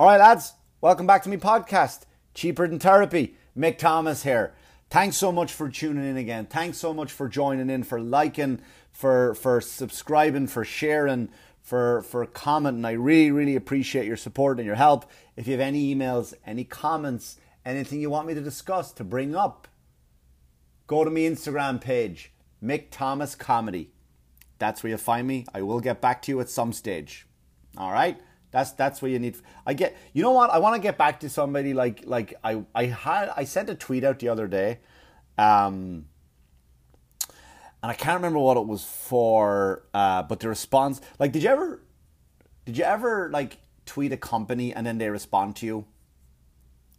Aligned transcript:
All 0.00 0.08
right, 0.08 0.18
lads, 0.18 0.54
welcome 0.80 1.06
back 1.06 1.22
to 1.22 1.28
my 1.28 1.36
podcast, 1.36 2.00
Cheaper 2.34 2.66
Than 2.66 2.80
Therapy. 2.80 3.36
Mick 3.56 3.78
Thomas 3.78 4.24
here. 4.24 4.52
Thanks 4.90 5.16
so 5.16 5.30
much 5.30 5.52
for 5.52 5.68
tuning 5.68 6.04
in 6.04 6.16
again. 6.16 6.46
Thanks 6.46 6.78
so 6.78 6.92
much 6.92 7.12
for 7.12 7.28
joining 7.28 7.70
in, 7.70 7.84
for 7.84 8.00
liking, 8.00 8.60
for 8.90 9.36
for 9.36 9.60
subscribing, 9.60 10.48
for 10.48 10.64
sharing, 10.64 11.28
for 11.62 12.02
for 12.02 12.26
commenting. 12.26 12.84
I 12.84 12.90
really, 12.90 13.30
really 13.30 13.54
appreciate 13.54 14.04
your 14.04 14.16
support 14.16 14.58
and 14.58 14.66
your 14.66 14.74
help. 14.74 15.08
If 15.36 15.46
you 15.46 15.52
have 15.52 15.60
any 15.60 15.94
emails, 15.94 16.34
any 16.44 16.64
comments, 16.64 17.36
anything 17.64 18.00
you 18.00 18.10
want 18.10 18.26
me 18.26 18.34
to 18.34 18.40
discuss, 18.40 18.90
to 18.94 19.04
bring 19.04 19.36
up, 19.36 19.68
go 20.88 21.04
to 21.04 21.10
my 21.10 21.20
Instagram 21.20 21.80
page, 21.80 22.32
Mick 22.60 22.86
Thomas 22.90 23.36
Comedy. 23.36 23.92
That's 24.58 24.82
where 24.82 24.90
you'll 24.90 24.98
find 24.98 25.28
me. 25.28 25.46
I 25.54 25.62
will 25.62 25.78
get 25.78 26.00
back 26.00 26.20
to 26.22 26.32
you 26.32 26.40
at 26.40 26.50
some 26.50 26.72
stage. 26.72 27.28
All 27.76 27.92
right. 27.92 28.18
That's 28.54 28.70
that's 28.70 29.02
what 29.02 29.10
you 29.10 29.18
need. 29.18 29.36
I 29.66 29.74
get. 29.74 29.96
You 30.12 30.22
know 30.22 30.30
what? 30.30 30.48
I 30.48 30.58
want 30.58 30.76
to 30.76 30.80
get 30.80 30.96
back 30.96 31.18
to 31.20 31.28
somebody 31.28 31.74
like 31.74 32.04
like 32.06 32.34
I 32.44 32.62
I 32.72 32.84
had 32.84 33.32
I 33.36 33.42
sent 33.42 33.68
a 33.68 33.74
tweet 33.74 34.04
out 34.04 34.20
the 34.20 34.28
other 34.28 34.46
day, 34.46 34.78
um, 35.36 36.06
and 37.82 37.90
I 37.90 37.94
can't 37.94 38.14
remember 38.14 38.38
what 38.38 38.56
it 38.56 38.64
was 38.64 38.84
for. 38.84 39.82
Uh, 39.92 40.22
but 40.22 40.38
the 40.38 40.48
response, 40.48 41.00
like, 41.18 41.32
did 41.32 41.42
you 41.42 41.48
ever, 41.48 41.82
did 42.64 42.78
you 42.78 42.84
ever 42.84 43.28
like 43.32 43.58
tweet 43.86 44.12
a 44.12 44.16
company 44.16 44.72
and 44.72 44.86
then 44.86 44.98
they 44.98 45.10
respond 45.10 45.56
to 45.56 45.66
you? 45.66 45.86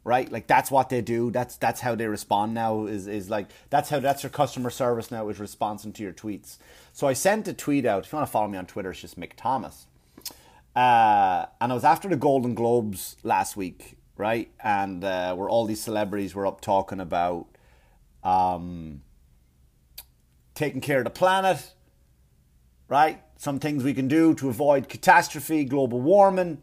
Right, 0.03 0.29
like 0.29 0.47
that's 0.47 0.69
what 0.69 0.89
they 0.89 0.99
do. 0.99 1.31
That's 1.31 1.55
that's 1.55 1.79
how 1.79 1.95
they 1.95 2.07
respond 2.07 2.53
now. 2.53 2.85
Is 2.85 3.07
is 3.07 3.29
like 3.29 3.47
that's 3.69 3.89
how 3.89 4.01
that's 4.01 4.23
your 4.23 4.29
customer 4.29 4.69
service 4.69 5.09
now 5.09 5.29
is 5.29 5.39
responding 5.39 5.93
to 5.93 6.03
your 6.03 6.11
tweets. 6.11 6.57
So 6.91 7.07
I 7.07 7.13
sent 7.13 7.47
a 7.47 7.53
tweet 7.53 7.85
out. 7.85 8.05
If 8.05 8.11
you 8.11 8.17
want 8.17 8.27
to 8.27 8.31
follow 8.33 8.49
me 8.49 8.57
on 8.57 8.65
Twitter, 8.65 8.91
it's 8.91 8.99
just 8.99 9.17
Mick 9.17 9.31
Thomas 9.37 9.87
uh, 10.75 11.45
and 11.61 11.71
I 11.71 11.75
was 11.75 11.83
after 11.83 12.09
the 12.09 12.17
Golden 12.17 12.53
Globes 12.53 13.15
last 13.23 13.55
week, 13.55 13.97
right? 14.17 14.51
And 14.61 15.03
uh, 15.03 15.33
where 15.35 15.47
all 15.47 15.65
these 15.65 15.81
celebrities 15.81 16.35
were 16.35 16.45
up 16.45 16.59
talking 16.59 16.99
about 16.99 17.47
um, 18.23 19.01
taking 20.53 20.81
care 20.81 20.97
of 20.99 21.05
the 21.05 21.11
planet, 21.11 21.73
right? 22.89 23.21
Some 23.37 23.59
things 23.59 23.83
we 23.83 23.93
can 23.93 24.07
do 24.07 24.33
to 24.35 24.49
avoid 24.49 24.89
catastrophe, 24.89 25.63
global 25.63 26.01
warming, 26.01 26.61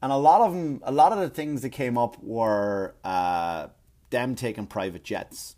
and 0.00 0.12
a 0.12 0.16
lot 0.16 0.40
of 0.40 0.54
them, 0.54 0.80
a 0.84 0.92
lot 0.92 1.12
of 1.12 1.18
the 1.18 1.28
things 1.28 1.62
that 1.62 1.70
came 1.70 1.98
up 1.98 2.22
were 2.22 2.94
uh, 3.04 3.68
them 4.10 4.34
taking 4.34 4.66
private 4.66 5.04
jets. 5.04 5.56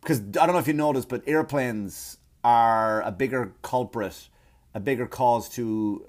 Because 0.00 0.20
I 0.20 0.46
don't 0.46 0.52
know 0.52 0.58
if 0.58 0.68
you 0.68 0.74
noticed, 0.74 1.08
but 1.08 1.22
airplanes 1.26 2.18
are 2.42 3.02
a 3.02 3.10
bigger 3.10 3.52
culprit, 3.62 4.28
a 4.74 4.80
bigger 4.80 5.06
cause 5.06 5.48
to 5.50 6.06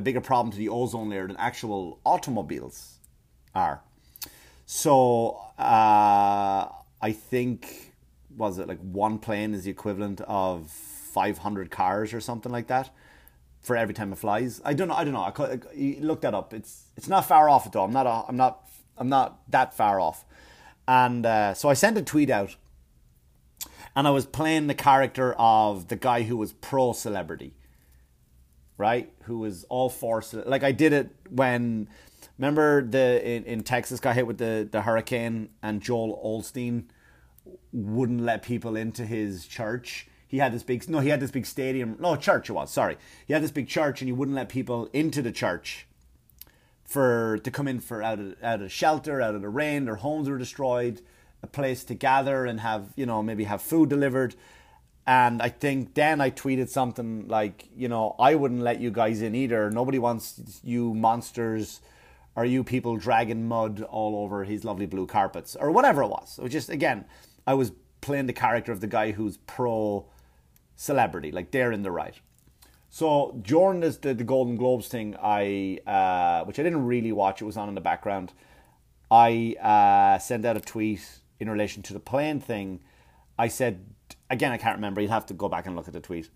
a 0.00 0.02
bigger 0.02 0.20
problem 0.20 0.50
to 0.50 0.58
the 0.58 0.70
ozone 0.70 1.10
layer 1.10 1.26
than 1.26 1.36
actual 1.36 2.00
automobiles 2.06 2.98
are. 3.54 3.82
So 4.64 5.38
uh, 5.58 6.68
I 7.02 7.12
think 7.12 7.92
was 8.34 8.58
it 8.58 8.66
like 8.66 8.80
one 8.80 9.18
plane 9.18 9.52
is 9.52 9.64
the 9.64 9.70
equivalent 9.70 10.22
of 10.22 10.70
500 10.70 11.70
cars 11.70 12.14
or 12.14 12.20
something 12.20 12.50
like 12.50 12.68
that 12.68 12.88
for 13.60 13.76
every 13.76 13.92
time 13.92 14.10
it 14.12 14.16
flies. 14.16 14.62
I 14.64 14.72
don't 14.72 14.88
know. 14.88 14.94
I 14.94 15.04
don't 15.04 15.12
know. 15.12 15.20
I 15.20 16.00
look 16.00 16.22
that 16.22 16.34
up. 16.34 16.54
It's 16.54 16.84
it's 16.96 17.08
not 17.08 17.26
far 17.26 17.50
off 17.50 17.66
at 17.66 17.76
all. 17.76 17.84
I'm 17.84 17.92
not. 17.92 18.06
A, 18.06 18.24
I'm 18.28 18.38
not. 18.38 18.66
I'm 18.96 19.10
not 19.10 19.40
that 19.50 19.74
far 19.74 20.00
off. 20.00 20.24
And 20.88 21.26
uh, 21.26 21.52
so 21.54 21.68
I 21.68 21.74
sent 21.74 21.98
a 21.98 22.02
tweet 22.02 22.30
out, 22.30 22.56
and 23.94 24.06
I 24.06 24.10
was 24.10 24.24
playing 24.24 24.66
the 24.66 24.74
character 24.74 25.34
of 25.38 25.88
the 25.88 25.96
guy 25.96 26.22
who 26.22 26.38
was 26.38 26.54
pro 26.54 26.92
celebrity 26.92 27.52
right? 28.80 29.12
Who 29.24 29.38
was 29.38 29.64
all 29.64 29.90
for 29.90 30.22
like 30.46 30.64
I 30.64 30.72
did 30.72 30.92
it 30.92 31.10
when 31.28 31.88
remember 32.38 32.82
the 32.82 33.24
in, 33.24 33.44
in 33.44 33.62
Texas 33.62 34.00
got 34.00 34.16
hit 34.16 34.26
with 34.26 34.38
the 34.38 34.66
the 34.68 34.82
hurricane 34.82 35.50
and 35.62 35.82
Joel 35.82 36.20
Osteen 36.24 36.84
wouldn't 37.72 38.22
let 38.22 38.42
people 38.42 38.76
into 38.76 39.04
his 39.04 39.46
church. 39.46 40.08
He 40.26 40.38
had 40.38 40.52
this 40.52 40.62
big 40.62 40.88
no, 40.88 41.00
he 41.00 41.10
had 41.10 41.20
this 41.20 41.30
big 41.30 41.44
stadium. 41.44 41.96
No, 42.00 42.16
church 42.16 42.48
it 42.48 42.54
was. 42.54 42.72
Sorry, 42.72 42.96
he 43.26 43.34
had 43.34 43.42
this 43.42 43.50
big 43.50 43.68
church 43.68 44.00
and 44.00 44.08
he 44.08 44.12
wouldn't 44.12 44.34
let 44.34 44.48
people 44.48 44.88
into 44.94 45.20
the 45.20 45.32
church 45.32 45.86
for 46.82 47.38
to 47.44 47.50
come 47.50 47.68
in 47.68 47.80
for 47.80 48.02
out 48.02 48.18
of 48.18 48.42
out 48.42 48.62
of 48.62 48.72
shelter, 48.72 49.20
out 49.20 49.34
of 49.34 49.42
the 49.42 49.50
rain. 49.50 49.84
Their 49.84 49.96
homes 49.96 50.28
were 50.28 50.38
destroyed. 50.38 51.02
A 51.42 51.46
place 51.46 51.84
to 51.84 51.94
gather 51.94 52.44
and 52.44 52.60
have 52.60 52.92
you 52.96 53.06
know 53.06 53.22
maybe 53.22 53.44
have 53.44 53.62
food 53.62 53.88
delivered 53.90 54.34
and 55.10 55.42
I 55.42 55.48
think 55.48 55.94
then 55.94 56.20
I 56.20 56.30
tweeted 56.30 56.68
something 56.68 57.26
like, 57.26 57.68
you 57.74 57.88
know, 57.88 58.14
I 58.20 58.36
wouldn't 58.36 58.60
let 58.60 58.80
you 58.80 58.92
guys 58.92 59.22
in 59.22 59.34
either. 59.34 59.68
Nobody 59.68 59.98
wants 59.98 60.60
you 60.62 60.94
monsters 60.94 61.80
or 62.36 62.44
you 62.44 62.62
people 62.62 62.96
dragging 62.96 63.48
mud 63.48 63.82
all 63.82 64.22
over 64.22 64.44
his 64.44 64.62
lovely 64.62 64.86
blue 64.86 65.08
carpets 65.08 65.56
or 65.56 65.72
whatever 65.72 66.02
it 66.02 66.06
was. 66.06 66.38
It 66.38 66.44
was 66.44 66.52
just, 66.52 66.68
again, 66.68 67.06
I 67.44 67.54
was 67.54 67.72
playing 68.00 68.26
the 68.26 68.32
character 68.32 68.70
of 68.70 68.80
the 68.80 68.86
guy 68.86 69.10
who's 69.10 69.36
pro 69.36 70.06
celebrity, 70.76 71.32
like 71.32 71.50
they're 71.50 71.72
in 71.72 71.82
the 71.82 71.90
right. 71.90 72.14
So 72.88 73.36
during 73.42 73.80
this, 73.80 73.96
the, 73.96 74.14
the 74.14 74.22
Golden 74.22 74.54
Globes 74.54 74.86
thing, 74.86 75.16
I 75.20 75.80
uh, 75.88 76.44
which 76.44 76.60
I 76.60 76.62
didn't 76.62 76.86
really 76.86 77.10
watch, 77.10 77.42
it 77.42 77.46
was 77.46 77.56
on 77.56 77.68
in 77.68 77.74
the 77.74 77.80
background. 77.80 78.32
I 79.10 79.56
uh, 79.60 80.20
sent 80.20 80.46
out 80.46 80.56
a 80.56 80.60
tweet 80.60 81.02
in 81.40 81.50
relation 81.50 81.82
to 81.82 81.92
the 81.92 81.98
plane 81.98 82.38
thing. 82.38 82.78
I 83.36 83.48
said, 83.48 83.86
again, 84.30 84.52
I 84.52 84.56
can't 84.56 84.76
remember. 84.76 85.00
You'd 85.00 85.10
have 85.10 85.26
to 85.26 85.34
go 85.34 85.48
back 85.48 85.66
and 85.66 85.76
look 85.76 85.88
at 85.88 85.92
the 85.92 86.00
tweet. 86.00 86.30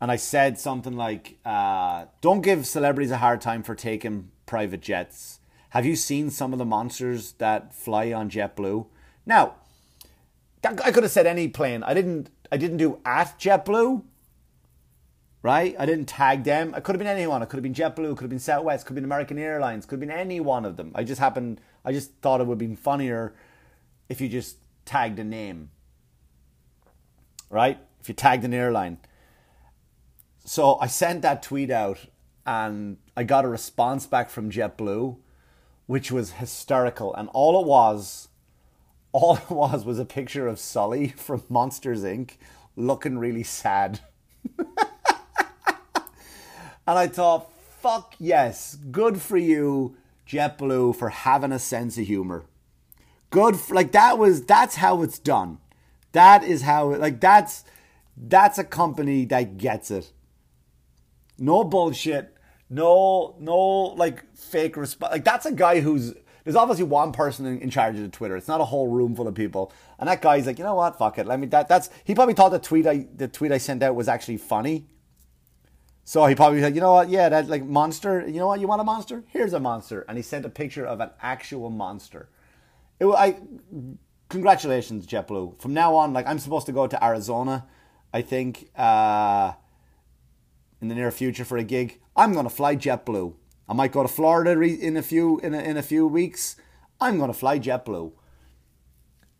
And 0.00 0.10
I 0.10 0.16
said 0.16 0.58
something 0.58 0.96
like, 0.96 1.38
uh, 1.44 2.06
"Don't 2.20 2.40
give 2.40 2.66
celebrities 2.66 3.10
a 3.10 3.18
hard 3.18 3.40
time 3.40 3.62
for 3.62 3.74
taking 3.74 4.30
private 4.46 4.80
jets. 4.80 5.40
Have 5.70 5.84
you 5.84 5.94
seen 5.94 6.30
some 6.30 6.52
of 6.52 6.58
the 6.58 6.64
monsters 6.64 7.32
that 7.32 7.74
fly 7.74 8.12
on 8.12 8.30
JetBlue?" 8.30 8.86
Now, 9.26 9.56
I 10.64 10.90
could 10.90 11.02
have 11.02 11.12
said 11.12 11.26
any 11.26 11.48
plane. 11.48 11.82
I 11.82 11.92
didn't. 11.92 12.30
I 12.50 12.56
didn't 12.56 12.78
do 12.78 13.00
at 13.04 13.38
JetBlue. 13.38 14.04
Right? 15.42 15.74
I 15.78 15.86
didn't 15.86 16.06
tag 16.06 16.44
them. 16.44 16.74
It 16.74 16.84
could 16.84 16.94
have 16.94 16.98
been 16.98 17.06
anyone. 17.06 17.42
It 17.42 17.48
could 17.48 17.56
have 17.56 17.62
been 17.62 17.74
JetBlue. 17.74 18.12
It 18.12 18.16
could 18.16 18.24
have 18.24 18.30
been 18.30 18.38
Southwest. 18.38 18.84
Could 18.84 18.92
have 18.92 18.96
been 18.96 19.04
American 19.04 19.38
Airlines. 19.38 19.86
Could 19.86 20.00
have 20.00 20.08
been 20.08 20.10
any 20.10 20.38
one 20.38 20.66
of 20.66 20.76
them. 20.76 20.92
I 20.94 21.02
just 21.02 21.18
happened. 21.18 21.60
I 21.82 21.92
just 21.92 22.12
thought 22.20 22.42
it 22.42 22.46
would 22.46 22.58
be 22.58 22.74
funnier 22.74 23.34
if 24.10 24.20
you 24.20 24.28
just 24.28 24.58
tagged 24.84 25.18
a 25.18 25.24
name 25.24 25.70
right? 27.50 27.78
If 28.00 28.08
you 28.08 28.14
tagged 28.14 28.44
an 28.44 28.54
airline. 28.54 28.98
So 30.44 30.78
I 30.80 30.86
sent 30.86 31.22
that 31.22 31.42
tweet 31.42 31.70
out 31.70 32.06
and 32.46 32.96
I 33.16 33.24
got 33.24 33.44
a 33.44 33.48
response 33.48 34.06
back 34.06 34.30
from 34.30 34.50
JetBlue, 34.50 35.16
which 35.86 36.10
was 36.10 36.32
hysterical. 36.32 37.14
And 37.14 37.28
all 37.32 37.60
it 37.60 37.66
was, 37.66 38.28
all 39.12 39.36
it 39.36 39.50
was 39.50 39.84
was 39.84 39.98
a 39.98 40.04
picture 40.04 40.46
of 40.46 40.58
Sully 40.58 41.08
from 41.16 41.42
Monsters 41.48 42.02
Inc. 42.02 42.36
looking 42.76 43.18
really 43.18 43.42
sad. 43.42 44.00
and 44.58 44.66
I 46.86 47.06
thought, 47.08 47.52
fuck 47.80 48.14
yes, 48.18 48.78
good 48.90 49.20
for 49.20 49.36
you, 49.36 49.96
JetBlue, 50.26 50.96
for 50.96 51.10
having 51.10 51.52
a 51.52 51.58
sense 51.58 51.98
of 51.98 52.06
humor. 52.06 52.44
Good, 53.30 53.56
for, 53.56 53.74
like 53.74 53.92
that 53.92 54.18
was, 54.18 54.44
that's 54.44 54.76
how 54.76 55.02
it's 55.02 55.18
done. 55.18 55.58
That 56.12 56.42
is 56.42 56.62
how 56.62 56.94
like 56.94 57.20
that's 57.20 57.64
that's 58.16 58.58
a 58.58 58.64
company 58.64 59.24
that 59.26 59.56
gets 59.56 59.90
it. 59.90 60.12
No 61.38 61.64
bullshit. 61.64 62.36
No 62.68 63.36
no 63.38 63.58
like 63.96 64.24
fake 64.36 64.76
response. 64.76 65.12
Like 65.12 65.24
that's 65.24 65.46
a 65.46 65.52
guy 65.52 65.80
who's 65.80 66.14
there's 66.44 66.56
obviously 66.56 66.84
one 66.84 67.12
person 67.12 67.46
in, 67.46 67.60
in, 67.60 67.70
charge 67.70 67.96
of 67.96 68.02
the 68.02 68.08
Twitter. 68.08 68.36
It's 68.36 68.48
not 68.48 68.60
a 68.60 68.64
whole 68.64 68.88
room 68.88 69.14
full 69.14 69.28
of 69.28 69.34
people. 69.34 69.72
And 69.98 70.08
that 70.08 70.22
guy's 70.22 70.46
like, 70.46 70.58
you 70.58 70.64
know 70.64 70.74
what? 70.74 70.98
Fuck 70.98 71.18
it. 71.18 71.26
Let 71.26 71.38
me 71.38 71.46
that 71.48 71.68
that's 71.68 71.90
he 72.04 72.14
probably 72.14 72.34
thought 72.34 72.50
the 72.50 72.58
tweet 72.58 72.86
I 72.86 73.06
the 73.14 73.28
tweet 73.28 73.52
I 73.52 73.58
sent 73.58 73.82
out 73.82 73.94
was 73.94 74.08
actually 74.08 74.38
funny. 74.38 74.86
So 76.04 76.26
he 76.26 76.34
probably 76.34 76.60
said, 76.60 76.74
you 76.74 76.80
know 76.80 76.94
what? 76.94 77.08
Yeah, 77.08 77.28
that 77.28 77.48
like 77.48 77.64
monster. 77.64 78.26
You 78.26 78.40
know 78.40 78.48
what? 78.48 78.58
You 78.60 78.66
want 78.66 78.80
a 78.80 78.84
monster? 78.84 79.22
Here's 79.28 79.52
a 79.52 79.60
monster. 79.60 80.04
And 80.08 80.18
he 80.18 80.22
sent 80.22 80.44
a 80.44 80.48
picture 80.48 80.84
of 80.84 81.00
an 81.00 81.10
actual 81.22 81.70
monster. 81.70 82.28
It, 82.98 83.06
I 83.06 83.36
congratulations, 84.30 85.06
JetBlue. 85.06 85.60
From 85.60 85.74
now 85.74 85.94
on, 85.96 86.14
like 86.14 86.26
I'm 86.26 86.38
supposed 86.38 86.64
to 86.66 86.72
go 86.72 86.86
to 86.86 87.04
Arizona, 87.04 87.66
I 88.14 88.22
think, 88.22 88.70
uh, 88.76 89.52
in 90.80 90.88
the 90.88 90.94
near 90.94 91.10
future 91.10 91.44
for 91.44 91.58
a 91.58 91.64
gig. 91.64 92.00
I'm 92.16 92.32
gonna 92.32 92.48
fly 92.48 92.76
JetBlue. 92.76 93.34
I 93.68 93.74
might 93.74 93.92
go 93.92 94.02
to 94.02 94.08
Florida 94.08 94.58
in 94.62 94.96
a 94.96 95.02
few 95.02 95.38
in 95.40 95.52
a, 95.52 95.58
in 95.58 95.76
a 95.76 95.82
few 95.82 96.06
weeks. 96.06 96.56
I'm 96.98 97.18
gonna 97.18 97.34
fly 97.34 97.58
JetBlue. 97.58 98.12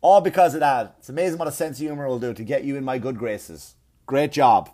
All 0.01 0.21
because 0.21 0.53
of 0.53 0.59
that. 0.59 0.95
It's 0.99 1.09
amazing 1.09 1.39
what 1.39 1.47
a 1.47 1.51
sense 1.51 1.77
of 1.77 1.85
humor 1.85 2.07
will 2.07 2.19
do 2.19 2.33
to 2.33 2.43
get 2.43 2.63
you 2.63 2.75
in 2.75 2.83
my 2.83 2.97
good 2.97 3.17
graces. 3.17 3.75
Great 4.05 4.31
job, 4.31 4.69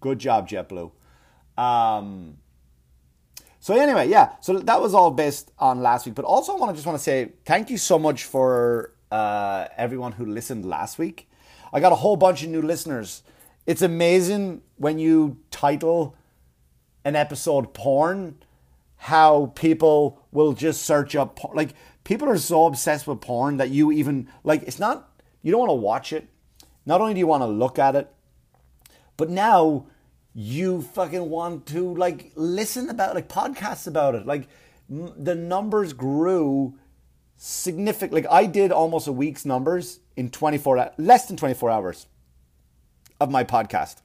good 0.00 0.18
job, 0.18 0.48
JetBlue. 0.48 0.92
Um, 1.56 2.38
so 3.58 3.74
anyway, 3.74 4.08
yeah. 4.08 4.32
So 4.40 4.58
that 4.58 4.80
was 4.80 4.94
all 4.94 5.10
based 5.10 5.50
on 5.58 5.80
last 5.80 6.06
week. 6.06 6.14
But 6.14 6.24
also, 6.24 6.52
I 6.52 6.56
want 6.56 6.70
to 6.70 6.74
just 6.74 6.86
want 6.86 6.98
to 6.98 7.02
say 7.02 7.32
thank 7.44 7.70
you 7.70 7.78
so 7.78 7.98
much 7.98 8.24
for 8.24 8.92
uh, 9.10 9.66
everyone 9.76 10.12
who 10.12 10.26
listened 10.26 10.64
last 10.64 10.98
week. 10.98 11.28
I 11.72 11.80
got 11.80 11.92
a 11.92 11.96
whole 11.96 12.16
bunch 12.16 12.42
of 12.42 12.50
new 12.50 12.62
listeners. 12.62 13.22
It's 13.66 13.82
amazing 13.82 14.62
when 14.76 14.98
you 14.98 15.38
title 15.50 16.16
an 17.04 17.16
episode 17.16 17.74
porn 17.74 18.36
how 18.96 19.52
people 19.54 20.22
will 20.32 20.52
just 20.52 20.82
search 20.82 21.14
up 21.14 21.36
por- 21.36 21.54
like 21.54 21.74
people 22.04 22.28
are 22.28 22.38
so 22.38 22.66
obsessed 22.66 23.06
with 23.06 23.20
porn 23.20 23.58
that 23.58 23.70
you 23.70 23.92
even 23.92 24.28
like 24.42 24.62
it's 24.62 24.78
not 24.78 25.10
you 25.42 25.52
don't 25.52 25.60
want 25.60 25.70
to 25.70 25.74
watch 25.74 26.12
it. 26.12 26.28
Not 26.84 27.00
only 27.00 27.14
do 27.14 27.20
you 27.20 27.26
want 27.26 27.42
to 27.42 27.46
look 27.46 27.78
at 27.78 27.94
it, 27.94 28.12
but 29.16 29.30
now 29.30 29.86
you 30.34 30.82
fucking 30.82 31.30
want 31.30 31.66
to 31.66 31.94
like 31.94 32.32
listen 32.34 32.88
about 32.90 33.14
like 33.14 33.28
podcasts 33.28 33.86
about 33.86 34.14
it. 34.14 34.26
Like 34.26 34.48
m- 34.90 35.12
the 35.16 35.34
numbers 35.34 35.92
grew 35.92 36.78
significantly. 37.36 38.22
Like 38.22 38.32
I 38.32 38.46
did 38.46 38.72
almost 38.72 39.06
a 39.06 39.12
week's 39.12 39.44
numbers 39.44 40.00
in 40.16 40.30
24 40.30 40.92
less 40.98 41.26
than 41.26 41.36
24 41.36 41.70
hours 41.70 42.06
of 43.20 43.30
my 43.30 43.44
podcast. 43.44 43.96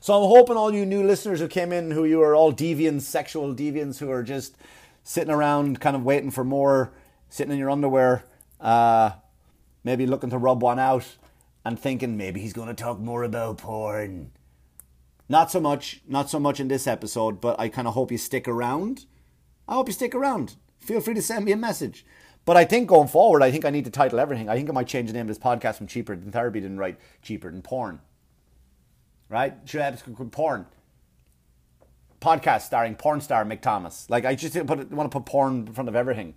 So 0.00 0.14
I'm 0.14 0.28
hoping 0.28 0.56
all 0.56 0.72
you 0.72 0.86
new 0.86 1.04
listeners 1.06 1.40
who 1.40 1.48
came 1.48 1.72
in, 1.72 1.90
who 1.90 2.04
you 2.04 2.22
are 2.22 2.34
all 2.34 2.52
deviants, 2.52 3.02
sexual 3.02 3.54
deviants, 3.54 3.98
who 3.98 4.10
are 4.10 4.22
just 4.22 4.56
sitting 5.02 5.32
around, 5.32 5.80
kind 5.80 5.94
of 5.94 6.04
waiting 6.04 6.30
for 6.30 6.44
more, 6.44 6.92
sitting 7.28 7.52
in 7.52 7.58
your 7.58 7.70
underwear, 7.70 8.24
uh, 8.60 9.10
maybe 9.84 10.06
looking 10.06 10.30
to 10.30 10.38
rub 10.38 10.62
one 10.62 10.78
out, 10.78 11.16
and 11.64 11.78
thinking 11.78 12.16
maybe 12.16 12.40
he's 12.40 12.54
going 12.54 12.68
to 12.68 12.74
talk 12.74 12.98
more 12.98 13.22
about 13.22 13.58
porn. 13.58 14.30
Not 15.28 15.50
so 15.50 15.60
much, 15.60 16.00
not 16.08 16.30
so 16.30 16.40
much 16.40 16.60
in 16.60 16.68
this 16.68 16.86
episode, 16.86 17.40
but 17.40 17.60
I 17.60 17.68
kind 17.68 17.86
of 17.86 17.94
hope 17.94 18.10
you 18.10 18.18
stick 18.18 18.48
around. 18.48 19.04
I 19.68 19.74
hope 19.74 19.88
you 19.88 19.92
stick 19.92 20.14
around. 20.14 20.56
Feel 20.80 21.00
free 21.00 21.14
to 21.14 21.22
send 21.22 21.44
me 21.44 21.52
a 21.52 21.56
message. 21.56 22.04
But 22.44 22.56
I 22.56 22.64
think 22.64 22.88
going 22.88 23.08
forward, 23.08 23.42
I 23.42 23.50
think 23.50 23.64
I 23.64 23.70
need 23.70 23.84
to 23.84 23.90
title 23.90 24.18
everything. 24.18 24.48
I 24.48 24.56
think 24.56 24.68
I 24.68 24.72
might 24.72 24.86
change 24.86 25.08
the 25.08 25.12
name 25.12 25.22
of 25.22 25.28
this 25.28 25.38
podcast 25.38 25.76
from 25.76 25.86
Cheaper 25.86 26.16
Than 26.16 26.32
Therapy 26.32 26.60
than 26.60 26.78
write 26.78 26.98
Cheaper 27.22 27.50
Than 27.50 27.62
Porn 27.62 28.00
right? 29.30 29.54
Should 29.64 29.80
have 29.80 30.02
porn 30.32 30.66
podcast 32.20 32.62
starring 32.62 32.96
porn 32.96 33.22
star 33.22 33.46
Mick 33.46 33.62
Thomas. 33.62 34.10
Like 34.10 34.26
I 34.26 34.34
just 34.34 34.52
didn't 34.52 34.66
put 34.66 34.90
want 34.90 35.10
to 35.10 35.18
put 35.18 35.24
porn 35.24 35.66
in 35.68 35.72
front 35.72 35.88
of 35.88 35.96
everything. 35.96 36.34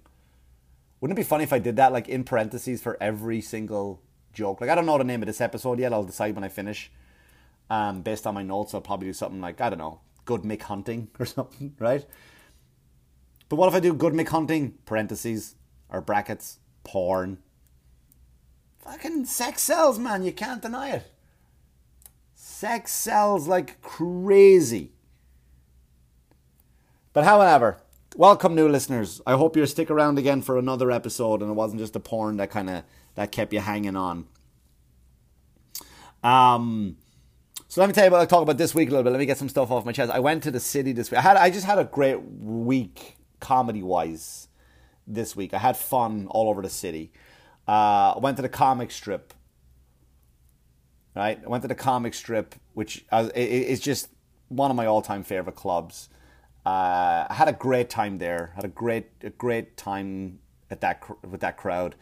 Wouldn't 1.01 1.19
it 1.19 1.21
be 1.21 1.27
funny 1.27 1.43
if 1.43 1.51
I 1.51 1.59
did 1.59 1.75
that 1.75 1.91
like 1.91 2.07
in 2.07 2.23
parentheses 2.23 2.81
for 2.81 2.95
every 3.01 3.41
single 3.41 4.01
joke? 4.31 4.61
Like 4.61 4.69
I 4.69 4.75
don't 4.75 4.85
know 4.85 4.97
the 4.97 5.03
name 5.03 5.21
of 5.21 5.27
this 5.27 5.41
episode 5.41 5.79
yet. 5.79 5.91
I'll 5.91 6.05
decide 6.05 6.35
when 6.35 6.45
I 6.45 6.49
finish. 6.49 6.89
Um, 7.69 8.01
based 8.01 8.27
on 8.27 8.35
my 8.35 8.43
notes, 8.43 8.73
I'll 8.73 8.81
probably 8.81 9.07
do 9.07 9.13
something 9.13 9.41
like 9.41 9.59
I 9.59 9.69
don't 9.69 9.79
know, 9.79 9.99
good 10.23 10.43
Mick 10.43 10.61
hunting 10.61 11.09
or 11.19 11.25
something, 11.25 11.75
right? 11.79 12.05
But 13.53 13.57
what 13.57 13.67
if 13.67 13.75
I 13.75 13.81
do 13.81 13.93
good 13.93 14.13
Mick 14.13 14.29
hunting 14.29 14.79
parentheses 14.83 15.53
or 15.87 16.01
brackets 16.01 16.57
porn? 16.83 17.37
Fucking 18.79 19.25
sex 19.25 19.61
sells, 19.61 19.99
man. 19.99 20.23
You 20.23 20.31
can't 20.31 20.59
deny 20.59 20.89
it. 20.89 21.11
Sex 22.33 22.91
sells 22.91 23.47
like 23.47 23.79
crazy. 23.83 24.93
But 27.13 27.25
however, 27.25 27.77
welcome 28.15 28.55
new 28.55 28.67
listeners. 28.67 29.21
I 29.27 29.33
hope 29.33 29.55
you 29.55 29.63
stick 29.67 29.91
around 29.91 30.17
again 30.17 30.41
for 30.41 30.57
another 30.57 30.89
episode 30.89 31.43
and 31.43 31.51
it 31.51 31.53
wasn't 31.53 31.79
just 31.79 31.93
the 31.93 31.99
porn 31.99 32.37
that 32.37 32.49
kind 32.49 32.71
of 32.71 32.83
that 33.13 33.31
kept 33.31 33.53
you 33.53 33.59
hanging 33.59 33.95
on. 33.95 34.25
Um 36.23 36.97
so 37.67 37.81
let 37.81 37.87
me 37.87 37.93
tell 37.93 38.05
you 38.05 38.07
about 38.07 38.21
I'll 38.21 38.25
talk 38.25 38.41
about 38.41 38.57
this 38.57 38.73
week 38.73 38.87
a 38.87 38.91
little 38.93 39.03
bit. 39.03 39.11
Let 39.11 39.19
me 39.19 39.27
get 39.27 39.37
some 39.37 39.47
stuff 39.47 39.69
off 39.69 39.85
my 39.85 39.91
chest. 39.91 40.11
I 40.11 40.21
went 40.21 40.41
to 40.41 40.49
the 40.49 40.59
city 40.59 40.91
this 40.91 41.11
week. 41.11 41.19
I 41.19 41.21
had 41.21 41.37
I 41.37 41.51
just 41.51 41.67
had 41.67 41.77
a 41.77 41.83
great 41.83 42.19
week 42.19 43.17
comedy 43.43 43.83
wise 43.83 44.47
this 45.05 45.35
week. 45.35 45.53
I 45.53 45.59
had 45.59 45.77
fun 45.77 46.27
all 46.29 46.49
over 46.49 46.61
the 46.61 46.69
city. 46.69 47.11
Uh, 47.67 48.13
I 48.15 48.19
went 48.19 48.37
to 48.37 48.41
the 48.41 48.49
comic 48.49 48.91
strip 48.91 49.33
right? 51.15 51.39
I 51.43 51.47
went 51.47 51.61
to 51.61 51.67
the 51.67 51.75
comic 51.75 52.13
strip, 52.13 52.55
which 52.73 53.05
is 53.35 53.79
just 53.79 54.09
one 54.49 54.71
of 54.71 54.77
my 54.77 54.85
all-time 54.85 55.23
favorite 55.23 55.55
clubs. 55.55 56.09
Uh, 56.65 57.27
I 57.29 57.33
had 57.33 57.47
a 57.47 57.53
great 57.53 57.89
time 57.89 58.17
there. 58.17 58.53
Had 58.55 58.65
a 58.65 58.69
great, 58.69 59.07
a 59.21 59.29
great 59.29 59.77
time 59.77 60.39
at 60.71 60.81
that 60.81 61.03
with 61.29 61.41
that 61.41 61.57
crowd. 61.57 61.95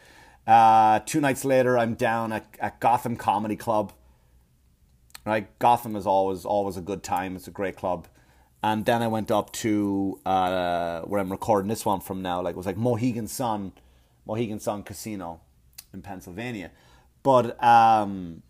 Uh, 0.46 1.00
two 1.06 1.20
nights 1.20 1.44
later, 1.46 1.78
I'm 1.78 1.96
down 1.96 2.32
at, 2.32 2.46
at 2.60 2.80
Gotham 2.80 3.16
Comedy 3.16 3.56
Club. 3.56 3.94
Right, 5.24 5.48
Gotham 5.60 5.96
is 5.96 6.08
always 6.08 6.46
always 6.46 6.78
a 6.78 6.82
good 6.82 7.04
time. 7.04 7.36
It's 7.36 7.48
a 7.48 7.52
great 7.52 7.76
club. 7.76 8.08
And 8.64 8.86
then 8.86 9.02
I 9.02 9.08
went 9.08 9.32
up 9.32 9.52
to 9.54 10.20
uh, 10.26 11.02
where 11.02 11.20
I'm 11.20 11.32
recording 11.32 11.68
this 11.68 11.86
one 11.86 12.00
from 12.00 12.22
now. 12.22 12.42
Like 12.42 12.54
it 12.54 12.58
was 12.58 12.68
like 12.68 12.78
Mohegan 12.78 13.28
Sun, 13.28 13.74
Mohegan 14.26 14.60
Sun 14.60 14.84
Casino 14.84 15.42
in 15.94 16.02
Pennsylvania. 16.02 16.72
But 17.24 17.62
um, 17.64 18.44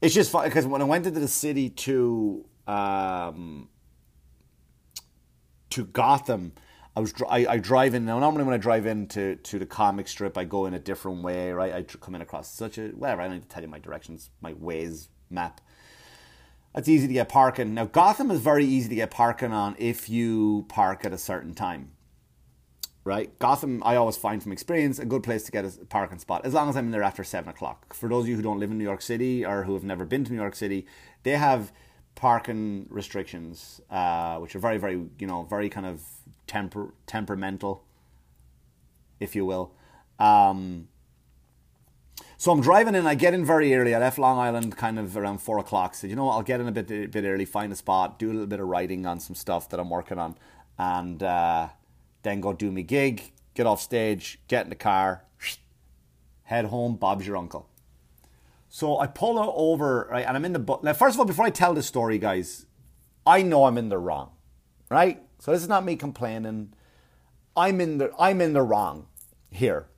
it's 0.00 0.14
just 0.14 0.30
fun 0.30 0.44
because 0.44 0.66
when 0.66 0.80
I 0.80 0.84
went 0.84 1.06
into 1.06 1.20
the 1.20 1.28
city 1.28 1.68
to 1.70 2.44
um, 2.66 3.68
to 5.70 5.84
Gotham, 5.84 6.52
I 6.96 7.00
was 7.00 7.14
I, 7.28 7.46
I 7.46 7.58
drive 7.58 7.94
in 7.94 8.04
now. 8.04 8.18
Normally, 8.18 8.44
when 8.44 8.54
I 8.54 8.58
drive 8.58 8.86
into 8.86 9.36
to 9.36 9.58
the 9.58 9.66
comic 9.66 10.08
strip, 10.08 10.36
I 10.36 10.44
go 10.44 10.66
in 10.66 10.74
a 10.74 10.78
different 10.78 11.22
way, 11.22 11.52
right? 11.52 11.72
I 11.72 11.82
come 11.82 12.14
in 12.14 12.20
across 12.22 12.52
such 12.52 12.78
a 12.78 12.88
whatever. 12.88 13.22
I 13.22 13.26
don't 13.26 13.34
need 13.34 13.42
to 13.42 13.48
tell 13.48 13.62
you 13.62 13.68
my 13.68 13.78
directions, 13.78 14.30
my 14.40 14.54
Waze 14.54 15.08
map. 15.30 15.60
That's 16.74 16.88
easy 16.88 17.06
to 17.06 17.12
get 17.12 17.28
parking. 17.28 17.74
Now, 17.74 17.84
Gotham 17.84 18.30
is 18.30 18.40
very 18.40 18.64
easy 18.64 18.88
to 18.88 18.94
get 18.94 19.10
parking 19.10 19.52
on 19.52 19.76
if 19.78 20.08
you 20.08 20.64
park 20.68 21.04
at 21.04 21.12
a 21.12 21.18
certain 21.18 21.54
time 21.54 21.92
right? 23.04 23.36
Gotham, 23.38 23.82
I 23.84 23.96
always 23.96 24.16
find 24.16 24.42
from 24.42 24.52
experience, 24.52 24.98
a 24.98 25.04
good 25.04 25.22
place 25.22 25.42
to 25.44 25.52
get 25.52 25.64
a 25.64 25.84
parking 25.86 26.18
spot, 26.18 26.44
as 26.44 26.54
long 26.54 26.68
as 26.68 26.76
I'm 26.76 26.86
in 26.86 26.90
there 26.92 27.02
after 27.02 27.24
7 27.24 27.48
o'clock. 27.48 27.94
For 27.94 28.08
those 28.08 28.24
of 28.24 28.28
you 28.28 28.36
who 28.36 28.42
don't 28.42 28.60
live 28.60 28.70
in 28.70 28.78
New 28.78 28.84
York 28.84 29.02
City 29.02 29.44
or 29.44 29.64
who 29.64 29.74
have 29.74 29.84
never 29.84 30.04
been 30.04 30.24
to 30.24 30.32
New 30.32 30.38
York 30.38 30.54
City, 30.54 30.86
they 31.24 31.32
have 31.32 31.72
parking 32.14 32.86
restrictions, 32.90 33.80
uh, 33.90 34.38
which 34.38 34.54
are 34.54 34.60
very, 34.60 34.78
very, 34.78 35.04
you 35.18 35.26
know, 35.26 35.42
very 35.44 35.68
kind 35.68 35.86
of 35.86 36.02
temper- 36.46 36.94
temperamental, 37.06 37.84
if 39.18 39.34
you 39.34 39.44
will. 39.44 39.74
Um, 40.18 40.88
so 42.36 42.50
I'm 42.50 42.60
driving 42.60 42.94
in. 42.94 43.06
I 43.06 43.14
get 43.14 43.34
in 43.34 43.44
very 43.44 43.74
early. 43.74 43.94
I 43.94 43.98
left 43.98 44.18
Long 44.18 44.38
Island 44.38 44.76
kind 44.76 44.98
of 44.98 45.16
around 45.16 45.38
four 45.38 45.58
o'clock. 45.58 45.94
Said, 45.94 46.10
you 46.10 46.16
know, 46.16 46.24
what, 46.24 46.32
I'll 46.32 46.42
get 46.42 46.60
in 46.60 46.68
a 46.68 46.72
bit 46.72 46.90
a 46.90 47.06
bit 47.06 47.24
early, 47.24 47.44
find 47.44 47.72
a 47.72 47.76
spot, 47.76 48.18
do 48.18 48.30
a 48.30 48.32
little 48.32 48.46
bit 48.46 48.60
of 48.60 48.66
writing 48.66 49.06
on 49.06 49.20
some 49.20 49.36
stuff 49.36 49.68
that 49.68 49.78
I'm 49.78 49.90
working 49.90 50.18
on, 50.18 50.36
and 50.78 51.22
uh, 51.22 51.68
then 52.22 52.40
go 52.40 52.52
do 52.52 52.70
me 52.70 52.82
gig, 52.82 53.32
get 53.54 53.66
off 53.66 53.80
stage, 53.80 54.40
get 54.48 54.64
in 54.64 54.70
the 54.70 54.74
car, 54.76 55.24
head 56.44 56.66
home. 56.66 56.96
Bob's 56.96 57.26
your 57.26 57.36
uncle. 57.36 57.68
So 58.68 58.98
I 58.98 59.06
pull 59.06 59.38
over, 59.38 60.08
right, 60.10 60.26
and 60.26 60.36
I'm 60.36 60.44
in 60.44 60.52
the. 60.52 60.58
Bu- 60.58 60.80
now, 60.82 60.94
first 60.94 61.14
of 61.14 61.20
all, 61.20 61.26
before 61.26 61.44
I 61.44 61.50
tell 61.50 61.74
the 61.74 61.82
story, 61.82 62.18
guys, 62.18 62.66
I 63.26 63.42
know 63.42 63.66
I'm 63.66 63.78
in 63.78 63.88
the 63.88 63.98
wrong, 63.98 64.30
right? 64.90 65.22
So 65.38 65.52
this 65.52 65.62
is 65.62 65.68
not 65.68 65.84
me 65.84 65.96
complaining. 65.96 66.72
I'm 67.56 67.80
in 67.80 67.98
the 67.98 68.10
I'm 68.18 68.40
in 68.40 68.52
the 68.52 68.62
wrong 68.62 69.06
here, 69.50 69.88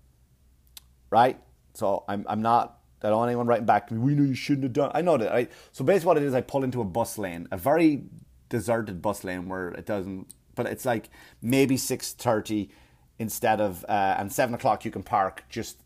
right? 1.08 1.38
So 1.74 2.04
I'm 2.08 2.24
I'm 2.28 2.42
not. 2.42 2.78
I 3.02 3.08
don't 3.08 3.18
want 3.18 3.28
anyone 3.28 3.46
writing 3.46 3.66
back 3.66 3.88
to 3.88 3.94
me. 3.94 4.00
We 4.00 4.14
know 4.14 4.22
you 4.22 4.34
shouldn't 4.34 4.62
have 4.62 4.72
done. 4.72 4.90
I 4.94 5.02
know 5.02 5.18
that, 5.18 5.30
right? 5.30 5.52
So 5.72 5.84
basically, 5.84 6.06
what 6.06 6.16
it 6.16 6.22
is, 6.22 6.32
I 6.32 6.40
pull 6.40 6.64
into 6.64 6.80
a 6.80 6.84
bus 6.84 7.18
lane, 7.18 7.46
a 7.50 7.58
very 7.58 8.04
deserted 8.48 9.02
bus 9.02 9.24
lane 9.24 9.48
where 9.48 9.68
it 9.70 9.84
doesn't 9.84 10.32
but 10.54 10.66
it's 10.66 10.84
like 10.84 11.10
maybe 11.42 11.76
six 11.76 12.12
thirty 12.12 12.70
instead 13.18 13.60
of 13.60 13.84
uh, 13.88 14.16
and 14.18 14.32
seven 14.32 14.54
o'clock. 14.54 14.84
You 14.84 14.90
can 14.90 15.02
park 15.02 15.44
just 15.48 15.78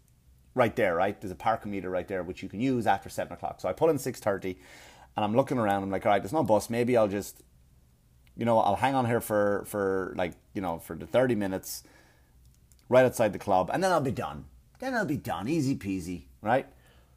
right 0.54 0.74
there, 0.76 0.94
right? 0.94 1.20
There's 1.20 1.32
a 1.32 1.36
parking 1.36 1.70
meter 1.70 1.90
right 1.90 2.06
there 2.06 2.22
which 2.22 2.42
you 2.42 2.48
can 2.48 2.60
use 2.60 2.86
after 2.86 3.08
seven 3.08 3.32
o'clock. 3.32 3.60
So 3.60 3.68
I 3.68 3.72
pull 3.72 3.90
in 3.90 3.98
six 3.98 4.20
thirty, 4.20 4.58
and 5.16 5.24
I'm 5.24 5.34
looking 5.34 5.58
around. 5.58 5.82
I'm 5.82 5.90
like, 5.90 6.06
all 6.06 6.12
right, 6.12 6.22
there's 6.22 6.32
no 6.32 6.42
bus. 6.42 6.70
Maybe 6.70 6.96
I'll 6.96 7.08
just, 7.08 7.42
you 8.36 8.44
know, 8.44 8.58
I'll 8.58 8.76
hang 8.76 8.94
on 8.94 9.06
here 9.06 9.20
for 9.20 9.64
for 9.66 10.14
like 10.16 10.34
you 10.54 10.60
know 10.60 10.78
for 10.78 10.96
the 10.96 11.06
thirty 11.06 11.34
minutes, 11.34 11.82
right 12.88 13.04
outside 13.04 13.32
the 13.32 13.38
club, 13.38 13.70
and 13.72 13.82
then 13.82 13.92
I'll 13.92 14.00
be 14.00 14.12
done. 14.12 14.46
Then 14.78 14.94
I'll 14.94 15.04
be 15.04 15.16
done, 15.16 15.48
easy 15.48 15.76
peasy, 15.76 16.22
right? 16.40 16.66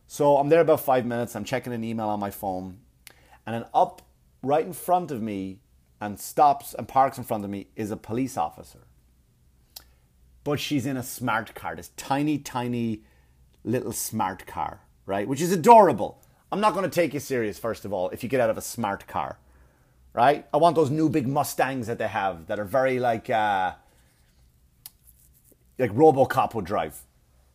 So 0.08 0.38
I'm 0.38 0.50
there 0.50 0.62
about 0.62 0.82
five 0.82 1.06
minutes. 1.06 1.36
I'm 1.36 1.44
checking 1.44 1.74
an 1.74 1.84
email 1.84 2.08
on 2.08 2.20
my 2.20 2.32
phone, 2.32 2.80
and 3.46 3.56
then 3.56 3.65
up 3.74 4.01
right 4.44 4.65
in 4.65 4.74
front 4.74 5.12
of 5.12 5.22
me 5.22 5.60
and 6.00 6.20
stops 6.20 6.74
and 6.74 6.88
parks 6.88 7.18
in 7.18 7.24
front 7.24 7.44
of 7.44 7.50
me 7.50 7.68
is 7.75 7.91
a 7.91 7.98
police 7.98 8.36
officer. 8.36 8.80
But 10.44 10.60
she's 10.60 10.88
in 10.88 10.98
a 10.98 11.03
smart 11.03 11.53
car, 11.53 11.75
this 11.75 11.91
tiny, 11.96 12.39
tiny 12.39 13.03
little 13.63 13.91
smart 13.91 14.48
car, 14.48 14.82
right? 15.06 15.27
Which 15.27 15.41
is 15.41 15.51
adorable. 15.51 16.22
I'm 16.51 16.60
not 16.60 16.74
going 16.74 16.84
to 16.84 16.94
take 16.94 17.13
you 17.13 17.20
serious, 17.20 17.60
first 17.60 17.86
of 17.86 17.94
all, 17.94 18.10
if 18.10 18.24
you 18.24 18.30
get 18.30 18.41
out 18.41 18.50
of 18.50 18.58
a 18.58 18.62
smart 18.62 19.06
car, 19.08 19.38
right? 20.13 20.48
I 20.51 20.58
want 20.58 20.75
those 20.75 20.89
new 20.89 21.08
big 21.10 21.27
Mustangs 21.27 21.86
that 21.88 22.00
they 22.00 22.08
have 22.08 22.48
that 22.48 22.60
are 22.60 22.65
very 22.65 23.00
like, 23.00 23.30
uh, 23.30 23.74
like 25.77 25.91
Robocop 25.91 26.56
would 26.56 26.65
drive. 26.65 27.03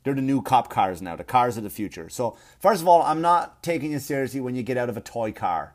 They're 0.06 0.14
the 0.14 0.22
new 0.22 0.40
cop 0.40 0.70
cars 0.70 1.02
now, 1.02 1.16
the 1.16 1.24
cars 1.24 1.56
of 1.56 1.64
the 1.64 1.70
future. 1.70 2.08
So, 2.08 2.38
first 2.60 2.80
of 2.80 2.86
all, 2.86 3.02
I'm 3.02 3.20
not 3.20 3.62
taking 3.62 3.90
you 3.90 3.98
seriously 3.98 4.40
when 4.40 4.54
you 4.54 4.62
get 4.62 4.76
out 4.76 4.88
of 4.88 4.96
a 4.96 5.00
toy 5.00 5.32
car 5.32 5.74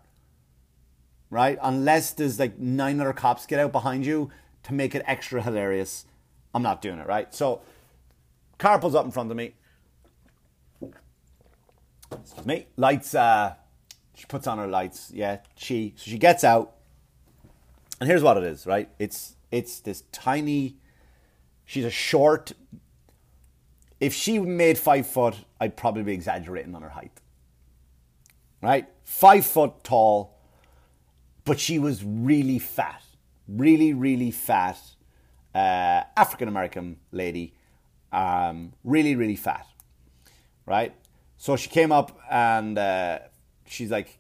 right? 1.32 1.58
Unless 1.64 2.12
there's 2.12 2.38
like 2.38 2.60
nine 2.60 3.00
other 3.00 3.14
cops 3.14 3.48
get 3.48 3.60
out 3.60 3.72
behind 3.72 4.06
you 4.06 4.30
to 4.64 4.74
make 4.74 4.94
it 4.94 5.02
extra 5.08 5.42
hilarious. 5.42 6.06
I'm 6.54 6.62
not 6.62 6.82
doing 6.82 7.00
it, 7.00 7.08
right? 7.08 7.34
So, 7.34 7.62
car 8.60 8.78
pulls 8.78 8.94
up 8.94 9.06
in 9.06 9.12
front 9.12 9.32
of 9.32 9.38
me. 9.38 9.54
Excuse 12.12 12.46
me. 12.46 12.68
Lights, 12.76 13.16
uh, 13.16 13.56
she 14.14 14.26
puts 14.26 14.46
on 14.46 14.58
her 14.58 14.68
lights. 14.68 15.10
Yeah, 15.14 15.38
she. 15.56 15.94
So 15.96 16.12
she 16.12 16.18
gets 16.18 16.44
out 16.44 16.76
And 18.00 18.10
here's 18.10 18.22
what 18.22 18.38
it 18.38 18.44
is, 18.44 18.68
right? 18.68 18.90
It's 19.00 19.36
it's 19.50 19.80
this 19.80 20.04
tiny. 20.12 20.76
She's 21.66 21.86
a 21.86 21.90
short. 21.90 22.52
If 24.02 24.16
she 24.16 24.40
made 24.40 24.80
five 24.80 25.06
foot, 25.06 25.36
I'd 25.60 25.78
probably 25.78 26.02
be 26.02 26.14
exaggerating 26.14 26.74
on 26.74 26.82
her 26.82 26.90
height. 26.90 27.22
Right, 28.62 28.88
five 29.04 29.46
foot 29.46 29.84
tall, 29.84 30.38
but 31.46 31.60
she 31.60 31.80
was 31.80 32.04
really 32.04 32.60
fat, 32.60 33.02
really 33.48 33.94
really 33.94 34.30
fat, 34.30 34.78
uh, 35.56 36.04
African 36.16 36.48
American 36.48 36.98
lady, 37.12 37.56
um, 38.12 38.74
really 38.84 39.16
really 39.16 39.36
fat, 39.36 39.66
right? 40.66 40.94
So 41.38 41.56
she 41.56 41.70
came 41.70 41.92
up 41.92 42.20
and 42.30 42.78
uh, 42.78 43.20
she's 43.66 43.90
like, 43.90 44.20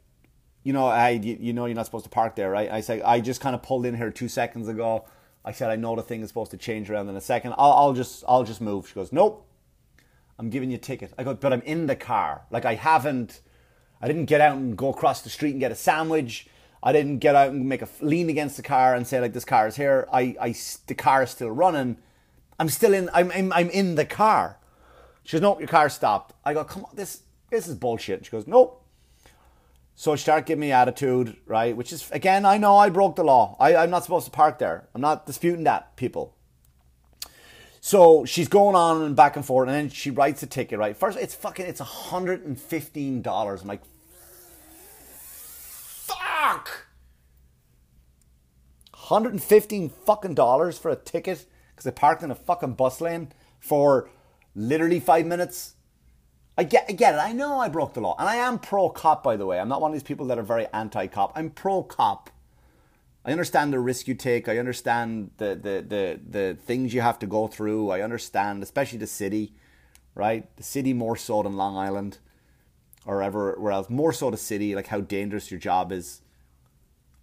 you 0.64 0.74
know, 0.74 0.88
I 0.88 1.10
you, 1.10 1.54
know 1.54 1.66
you're 1.68 1.76
not 1.76 1.86
supposed 1.86 2.06
to 2.06 2.10
park 2.10 2.36
there, 2.36 2.50
right? 2.50 2.72
I 2.72 2.82
said 2.82 3.04
I 3.04 3.20
just 3.20 3.42
kind 3.42 3.54
of 3.54 3.62
pulled 3.62 3.86
in 3.86 3.96
here 3.96 4.10
two 4.10 4.28
seconds 4.28 4.68
ago. 4.68 5.06
I 5.46 5.52
said 5.52 5.70
I 5.70 5.76
know 5.76 5.96
the 5.96 6.02
thing 6.02 6.22
is 6.22 6.30
supposed 6.30 6.52
to 6.52 6.58
change 6.58 6.90
around 6.90 7.10
in 7.10 7.16
a 7.16 7.22
second. 7.22 7.54
I'll, 7.60 7.74
I'll 7.74 7.94
just 7.94 8.24
I'll 8.28 8.44
just 8.44 8.62
move. 8.62 8.88
She 8.88 8.96
goes, 8.96 9.12
nope, 9.12 9.48
I'm 10.42 10.50
giving 10.50 10.72
you 10.72 10.78
a 10.78 10.80
ticket. 10.80 11.14
I 11.20 11.24
go, 11.24 11.36
but 11.36 11.54
I'm 11.54 11.62
in 11.62 11.86
the 11.86 11.96
car. 11.96 12.42
Like 12.50 12.66
I 12.66 12.74
haven't, 12.74 13.42
I 14.02 14.08
didn't 14.08 14.26
get 14.26 14.42
out 14.42 14.58
and 14.58 14.76
go 14.76 14.90
across 14.90 15.22
the 15.22 15.30
street 15.30 15.52
and 15.52 15.60
get 15.60 15.72
a 15.72 15.76
sandwich. 15.76 16.48
I 16.82 16.92
didn't 16.92 17.20
get 17.20 17.36
out 17.36 17.52
and 17.52 17.70
make 17.70 17.84
a 17.84 17.88
lean 18.02 18.28
against 18.28 18.58
the 18.58 18.64
car 18.64 18.96
and 18.96 19.06
say 19.06 19.22
like 19.22 19.34
this 19.34 19.46
car 19.46 19.68
is 19.68 19.76
here. 19.76 20.08
I, 20.12 20.36
I 20.42 20.56
the 20.88 20.96
car 20.96 21.22
is 21.22 21.30
still 21.30 21.52
running. 21.52 21.98
I'm 22.60 22.70
still 22.70 22.92
in. 22.92 23.08
I'm, 23.14 23.32
I'm, 23.32 23.54
I'm 23.54 23.70
in 23.70 23.94
the 23.94 24.04
car. 24.04 24.58
She 25.24 25.34
goes, 25.34 25.42
nope, 25.42 25.60
your 25.60 25.68
car 25.68 25.90
stopped. 25.90 26.34
I 26.44 26.56
go, 26.56 26.64
come 26.64 26.86
on, 26.86 26.96
this, 26.96 27.22
this 27.52 27.68
is 27.68 27.76
bullshit. 27.76 28.26
She 28.26 28.32
goes, 28.32 28.48
nope. 28.48 28.84
So 29.94 30.16
she 30.16 30.24
started 30.24 30.48
giving 30.48 30.62
me 30.62 30.72
attitude, 30.72 31.38
right? 31.46 31.78
Which 31.78 31.94
is, 31.94 32.10
again, 32.10 32.46
I 32.46 32.58
know 32.58 32.78
I 32.78 32.90
broke 32.90 33.16
the 33.16 33.24
law. 33.24 33.56
I, 33.60 33.76
I'm 33.76 33.92
not 33.92 34.04
supposed 34.04 34.26
to 34.26 34.32
park 34.32 34.58
there. 34.58 34.88
I'm 34.96 35.02
not 35.02 35.28
disputing 35.28 35.66
that, 35.66 35.96
people. 35.98 36.36
So 37.84 38.26
she's 38.26 38.48
going 38.48 38.76
on 38.76 39.02
and 39.02 39.16
back 39.16 39.36
and 39.36 39.44
forth, 39.44 39.68
and 39.68 39.76
then 39.76 39.90
she 39.90 40.12
writes 40.12 40.44
a 40.44 40.48
ticket, 40.48 40.78
right? 40.78 40.96
First, 40.96 41.18
it's 41.18 41.34
fucking, 41.34 41.66
it's 41.66 41.82
$115. 41.82 43.62
I'm 43.62 43.68
like, 43.68 43.82
fuck! 46.06 46.86
115 48.92 49.90
fucking 49.90 50.36
dollars 50.36 50.78
for 50.78 50.92
a 50.92 50.96
ticket 50.96 51.48
because 51.72 51.88
I 51.88 51.92
parked 51.92 52.22
in 52.22 52.30
a 52.30 52.36
fucking 52.36 52.74
bus 52.74 53.02
lane 53.02 53.32
for 53.60 54.12
literally 54.56 55.00
five 55.00 55.26
minutes. 55.26 55.74
I 56.56 56.66
get, 56.66 56.86
I 56.88 56.92
get 56.92 57.16
it. 57.16 57.18
I 57.18 57.32
know 57.32 57.60
I 57.60 57.68
broke 57.68 57.96
the 57.96 58.02
law. 58.02 58.16
And 58.20 58.30
I 58.30 58.36
am 58.36 58.60
pro 58.60 58.90
cop, 58.90 59.24
by 59.24 59.36
the 59.38 59.48
way. 59.48 59.60
I'm 59.60 59.70
not 59.70 59.82
one 59.82 59.90
of 59.90 59.94
these 59.94 60.04
people 60.04 60.28
that 60.28 60.38
are 60.38 60.44
very 60.44 60.68
anti 60.72 61.08
cop. 61.08 61.32
I'm 61.36 61.50
pro 61.50 61.82
cop. 61.82 62.30
I 63.24 63.32
understand 63.32 63.72
the 63.72 63.80
risk 63.80 64.08
you 64.08 64.16
take. 64.16 64.50
I 64.50 64.58
understand 64.58 65.32
the, 65.38 65.56
the, 65.56 65.86
the, 65.88 66.20
the 66.28 66.58
things 66.66 66.94
you 66.94 67.02
have 67.02 67.20
to 67.20 67.28
go 67.28 67.48
through. 67.48 67.92
I 67.92 68.02
understand, 68.02 68.64
especially 68.64 68.98
the 68.98 69.08
city, 69.08 69.54
right? 70.16 70.56
The 70.58 70.64
city 70.64 70.94
more 70.94 71.16
so 71.16 71.44
than 71.44 71.56
Long 71.56 71.78
Island 71.78 72.18
or 73.06 73.22
everywhere 73.22 73.72
else. 73.72 73.90
More 73.90 74.12
so 74.12 74.32
the 74.32 74.38
city, 74.38 74.74
like 74.76 74.88
how 74.88 75.02
dangerous 75.02 75.52
your 75.52 75.60
job 75.60 75.92
is. 75.92 76.22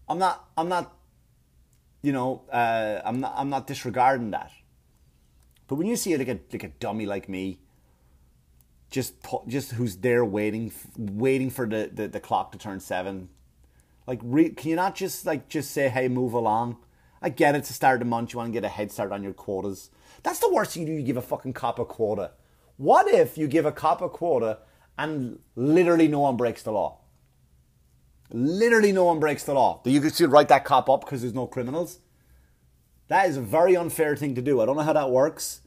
I'm 0.09 0.19
not, 0.19 0.49
I'm 0.57 0.69
not, 0.69 0.95
you 2.03 2.13
know, 2.13 2.43
uh, 2.53 3.01
I'm 3.05 3.21
not, 3.21 3.35
I'm 3.37 3.51
not 3.51 3.67
disregarding 3.67 4.31
that. 4.31 4.53
But 5.67 5.77
when 5.77 5.87
you 5.87 5.97
see 5.97 6.17
like 6.17 6.29
a 6.29 6.41
like 6.51 6.65
a 6.65 6.69
dummy 6.69 7.05
like 7.05 7.29
me, 7.29 7.59
just 8.91 9.15
just 9.47 9.73
who's 9.73 9.97
there 9.99 10.25
waiting 10.25 10.73
waiting 10.97 11.51
for 11.51 11.67
the, 11.67 11.91
the, 11.93 12.09
the 12.09 12.21
clock 12.21 12.53
to 12.53 12.59
turn 12.59 12.81
seven, 12.81 13.29
like 14.09 14.21
re, 14.23 14.49
can 14.49 14.71
you 14.71 14.77
not 14.77 14.95
just 14.95 15.27
like 15.27 15.49
just 15.51 15.71
say 15.71 15.91
hey 15.91 16.09
move 16.09 16.33
along? 16.33 16.79
I 17.21 17.29
get 17.29 17.55
it 17.55 17.65
to 17.65 17.75
start 17.75 17.99
the 17.99 18.07
month 18.07 18.33
you 18.33 18.39
want 18.39 18.49
to 18.49 18.53
get 18.53 18.65
a 18.65 18.69
head 18.69 18.91
start 18.91 19.13
on 19.13 19.23
your 19.23 19.35
quotas. 19.35 19.91
That's 20.23 20.39
the 20.39 20.51
worst 20.51 20.73
thing 20.73 20.87
you 20.87 20.95
do. 20.95 20.99
You 20.99 21.03
give 21.03 21.19
a 21.19 21.23
fucking 21.23 21.53
cop 21.53 21.79
a 21.79 21.85
quota. 21.85 22.33
What 22.79 23.07
if 23.07 23.37
you 23.37 23.47
give 23.47 23.67
a 23.67 23.73
cop 23.73 24.01
a 24.01 24.09
quota 24.09 24.61
and 24.97 25.41
literally 25.57 26.09
no 26.09 26.21
one 26.21 26.39
breaks 26.39 26.63
the 26.63 26.73
law? 26.73 27.01
Literally 28.31 28.93
no 28.93 29.05
one 29.05 29.21
breaks 29.21 29.45
the 29.45 29.53
law. 29.53 29.83
You 29.85 30.01
could 30.01 30.19
write 30.31 30.49
that 30.49 30.65
cop 30.65 30.89
up 30.89 31.03
because 31.03 31.21
there's 31.21 31.35
no 31.35 31.47
criminals? 31.47 31.99
That 33.09 33.29
is 33.29 33.37
a 33.37 33.43
very 33.43 33.77
unfair 33.77 34.17
thing 34.17 34.35
to 34.37 34.43
do. 34.43 34.61
I 34.61 34.67
don't 34.67 34.77
know 34.77 34.83
how 34.83 34.93
that 34.95 35.11
works. 35.11 35.61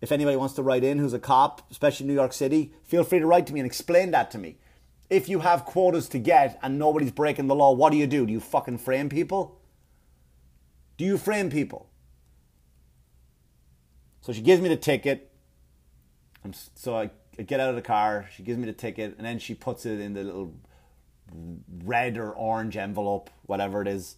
If 0.00 0.10
anybody 0.10 0.36
wants 0.36 0.54
to 0.54 0.62
write 0.62 0.82
in 0.82 0.98
who's 0.98 1.12
a 1.12 1.18
cop, 1.20 1.70
especially 1.70 2.06
New 2.06 2.14
York 2.14 2.32
City, 2.32 2.72
feel 2.82 3.04
free 3.04 3.20
to 3.20 3.26
write 3.26 3.46
to 3.46 3.52
me 3.52 3.60
and 3.60 3.66
explain 3.66 4.10
that 4.10 4.30
to 4.32 4.38
me. 4.38 4.58
If 5.10 5.28
you 5.28 5.40
have 5.40 5.64
quotas 5.64 6.08
to 6.10 6.18
get 6.18 6.58
and 6.62 6.78
nobody's 6.78 7.10
breaking 7.10 7.46
the 7.46 7.54
law, 7.54 7.72
what 7.72 7.92
do 7.92 7.98
you 7.98 8.06
do? 8.06 8.26
Do 8.26 8.32
you 8.32 8.40
fucking 8.40 8.78
frame 8.78 9.08
people? 9.08 9.58
Do 10.96 11.04
you 11.04 11.16
frame 11.16 11.50
people? 11.50 11.88
So 14.20 14.32
she 14.32 14.42
gives 14.42 14.60
me 14.60 14.68
the 14.68 14.76
ticket. 14.76 15.30
I'm, 16.44 16.52
so 16.74 16.96
I, 16.96 17.10
I 17.38 17.42
get 17.42 17.60
out 17.60 17.70
of 17.70 17.76
the 17.76 17.82
car. 17.82 18.28
She 18.36 18.42
gives 18.42 18.58
me 18.58 18.66
the 18.66 18.72
ticket, 18.72 19.14
and 19.16 19.26
then 19.26 19.38
she 19.38 19.54
puts 19.54 19.86
it 19.86 20.00
in 20.00 20.12
the 20.12 20.24
little 20.24 20.54
red 21.84 22.18
or 22.18 22.32
orange 22.32 22.76
envelope, 22.76 23.30
whatever 23.46 23.80
it 23.80 23.88
is. 23.88 24.16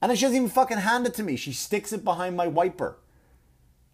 And 0.00 0.10
then 0.10 0.16
she 0.16 0.22
doesn't 0.22 0.36
even 0.36 0.48
fucking 0.48 0.78
hand 0.78 1.06
it 1.06 1.14
to 1.14 1.22
me. 1.22 1.36
She 1.36 1.52
sticks 1.52 1.92
it 1.92 2.04
behind 2.04 2.36
my 2.36 2.46
wiper. 2.46 2.98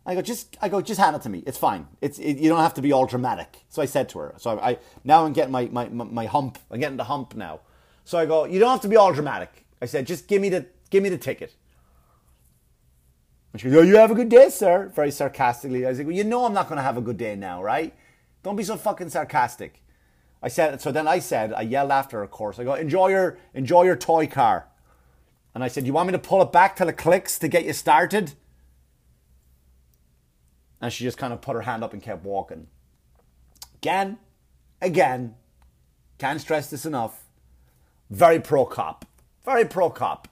I 0.08 0.14
go, 0.14 0.22
just, 0.22 0.56
I 0.60 0.68
go, 0.68 0.80
just 0.80 0.98
hand 0.98 1.14
it 1.14 1.22
to 1.22 1.28
me. 1.28 1.44
It's 1.46 1.58
fine. 1.58 1.86
It's, 2.00 2.18
it, 2.18 2.38
you 2.38 2.48
don't 2.48 2.60
have 2.60 2.74
to 2.74 2.82
be 2.82 2.92
all 2.92 3.06
dramatic. 3.06 3.58
So 3.68 3.82
I 3.82 3.84
said 3.84 4.08
to 4.10 4.18
her. 4.20 4.34
So 4.38 4.58
I, 4.58 4.70
I 4.70 4.78
now 5.04 5.24
I'm 5.24 5.34
getting 5.34 5.52
my, 5.52 5.66
my, 5.70 5.88
my, 5.90 6.04
my 6.04 6.26
hump. 6.26 6.58
I'm 6.70 6.80
getting 6.80 6.96
the 6.96 7.04
hump 7.04 7.36
now. 7.36 7.60
So 8.04 8.18
I 8.18 8.24
go, 8.24 8.46
you 8.46 8.58
don't 8.58 8.70
have 8.70 8.80
to 8.80 8.88
be 8.88 8.96
all 8.96 9.12
dramatic. 9.12 9.66
I 9.82 9.86
said, 9.86 10.06
just 10.06 10.26
give 10.26 10.40
me 10.40 10.48
the, 10.48 10.66
give 10.88 11.02
me 11.02 11.10
the 11.10 11.18
ticket. 11.18 11.54
And 13.52 13.60
she 13.60 13.68
goes, 13.68 13.76
oh, 13.76 13.82
you 13.82 13.96
have 13.96 14.10
a 14.10 14.14
good 14.14 14.30
day, 14.30 14.48
sir. 14.48 14.90
Very 14.94 15.10
sarcastically. 15.10 15.84
I 15.84 15.90
was 15.90 15.98
like, 15.98 16.06
well, 16.06 16.16
you 16.16 16.24
know 16.24 16.46
I'm 16.46 16.54
not 16.54 16.68
going 16.68 16.78
to 16.78 16.82
have 16.82 16.96
a 16.96 17.02
good 17.02 17.18
day 17.18 17.36
now, 17.36 17.62
right? 17.62 17.94
Don't 18.42 18.56
be 18.56 18.64
so 18.64 18.76
fucking 18.76 19.10
sarcastic. 19.10 19.82
I 20.42 20.48
said, 20.48 20.80
so 20.80 20.90
then 20.90 21.06
I 21.06 21.18
said, 21.18 21.52
I 21.52 21.62
yelled 21.62 21.90
after 21.90 22.18
her, 22.18 22.22
of 22.22 22.30
course. 22.30 22.58
I 22.58 22.64
go, 22.64 22.74
enjoy 22.74 23.08
your, 23.08 23.38
enjoy 23.52 23.82
your 23.82 23.96
toy 23.96 24.26
car. 24.26 24.68
And 25.54 25.64
I 25.64 25.68
said, 25.68 25.86
You 25.86 25.92
want 25.92 26.06
me 26.06 26.12
to 26.12 26.18
pull 26.18 26.40
it 26.40 26.52
back 26.52 26.76
till 26.76 26.88
it 26.88 26.96
clicks 26.96 27.38
to 27.40 27.48
get 27.48 27.64
you 27.64 27.72
started? 27.72 28.32
And 30.80 30.92
she 30.92 31.04
just 31.04 31.18
kind 31.18 31.32
of 31.32 31.40
put 31.40 31.54
her 31.54 31.62
hand 31.62 31.82
up 31.82 31.92
and 31.92 32.02
kept 32.02 32.24
walking. 32.24 32.68
Again, 33.76 34.18
again, 34.80 35.34
can't 36.18 36.40
stress 36.40 36.70
this 36.70 36.86
enough. 36.86 37.24
Very 38.10 38.40
pro 38.40 38.64
cop. 38.64 39.04
Very 39.44 39.64
pro 39.64 39.90
cop. 39.90 40.28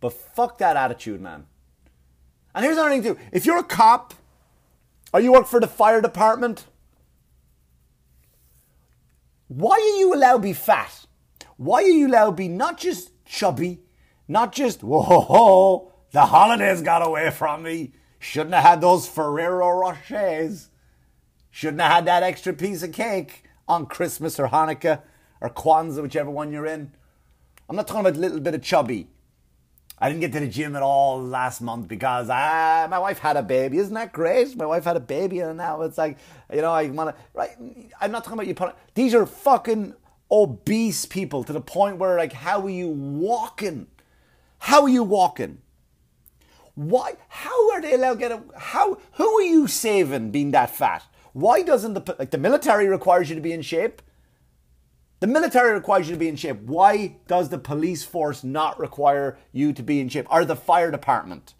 But 0.00 0.12
fuck 0.12 0.58
that 0.58 0.76
attitude, 0.76 1.20
man. 1.20 1.46
And 2.54 2.64
here's 2.64 2.76
another 2.76 2.90
thing, 2.90 3.02
too. 3.02 3.18
If 3.32 3.46
you're 3.46 3.58
a 3.58 3.64
cop 3.64 4.14
or 5.12 5.20
you 5.20 5.32
work 5.32 5.46
for 5.46 5.60
the 5.60 5.66
fire 5.66 6.00
department, 6.00 6.66
why 9.48 9.72
are 9.72 9.98
you 9.98 10.14
allowed 10.14 10.38
to 10.38 10.42
be 10.42 10.52
fat? 10.52 11.06
Why 11.56 11.82
are 11.82 11.88
you 11.88 12.08
allowed 12.08 12.30
to 12.30 12.32
be 12.32 12.48
not 12.48 12.78
just 12.78 13.10
chubby, 13.24 13.80
not 14.28 14.52
just, 14.52 14.82
whoa, 14.82 15.92
the 16.12 16.26
holidays 16.26 16.82
got 16.82 17.06
away 17.06 17.30
from 17.30 17.62
me. 17.62 17.92
Shouldn't 18.24 18.54
have 18.54 18.64
had 18.64 18.80
those 18.80 19.06
Ferrero 19.06 19.68
Rochers. 19.68 20.70
Shouldn't 21.50 21.82
have 21.82 21.92
had 21.92 22.06
that 22.06 22.22
extra 22.22 22.54
piece 22.54 22.82
of 22.82 22.90
cake 22.90 23.44
on 23.68 23.84
Christmas 23.84 24.40
or 24.40 24.48
Hanukkah 24.48 25.02
or 25.42 25.50
Kwanzaa, 25.50 26.00
whichever 26.00 26.30
one 26.30 26.50
you're 26.50 26.64
in. 26.64 26.90
I'm 27.68 27.76
not 27.76 27.86
talking 27.86 28.00
about 28.00 28.16
a 28.16 28.20
little 28.20 28.40
bit 28.40 28.54
of 28.54 28.62
chubby. 28.62 29.08
I 29.98 30.08
didn't 30.08 30.22
get 30.22 30.32
to 30.32 30.40
the 30.40 30.48
gym 30.48 30.74
at 30.74 30.82
all 30.82 31.22
last 31.22 31.60
month 31.60 31.86
because 31.86 32.30
ah, 32.30 32.86
my 32.88 32.98
wife 32.98 33.18
had 33.18 33.36
a 33.36 33.42
baby. 33.42 33.76
Isn't 33.76 33.92
that 33.92 34.14
great? 34.14 34.56
My 34.56 34.64
wife 34.64 34.84
had 34.84 34.96
a 34.96 35.00
baby, 35.00 35.40
and 35.40 35.58
now 35.58 35.82
it's 35.82 35.98
like, 35.98 36.16
you 36.50 36.62
know, 36.62 36.72
I 36.72 36.88
want 36.88 37.14
to. 37.14 37.22
Right? 37.34 37.50
I'm 38.00 38.10
not 38.10 38.24
talking 38.24 38.40
about 38.40 38.46
you. 38.48 38.72
These 38.94 39.14
are 39.14 39.26
fucking 39.26 39.94
obese 40.30 41.04
people 41.04 41.44
to 41.44 41.52
the 41.52 41.60
point 41.60 41.98
where, 41.98 42.16
like, 42.16 42.32
how 42.32 42.62
are 42.62 42.70
you 42.70 42.88
walking? 42.88 43.86
How 44.60 44.84
are 44.84 44.88
you 44.88 45.02
walking? 45.02 45.58
Why? 46.74 47.14
How 47.28 47.70
are 47.72 47.80
they 47.80 47.94
allowed 47.94 48.14
to 48.14 48.18
get 48.18 48.32
a? 48.32 48.42
How? 48.56 48.98
Who 49.12 49.38
are 49.38 49.42
you 49.42 49.66
saving 49.66 50.30
being 50.30 50.50
that 50.50 50.70
fat? 50.70 51.04
Why 51.32 51.62
doesn't 51.62 51.94
the 51.94 52.16
like 52.18 52.30
the 52.30 52.38
military 52.38 52.88
requires 52.88 53.28
you 53.28 53.36
to 53.36 53.40
be 53.40 53.52
in 53.52 53.62
shape? 53.62 54.02
The 55.20 55.26
military 55.28 55.72
requires 55.72 56.08
you 56.08 56.14
to 56.14 56.18
be 56.18 56.28
in 56.28 56.36
shape. 56.36 56.60
Why 56.62 57.16
does 57.28 57.48
the 57.48 57.58
police 57.58 58.04
force 58.04 58.44
not 58.44 58.78
require 58.78 59.38
you 59.52 59.72
to 59.72 59.82
be 59.82 60.00
in 60.00 60.08
shape? 60.08 60.26
Or 60.30 60.44
the 60.44 60.56
fire 60.56 60.90
department? 60.90 61.54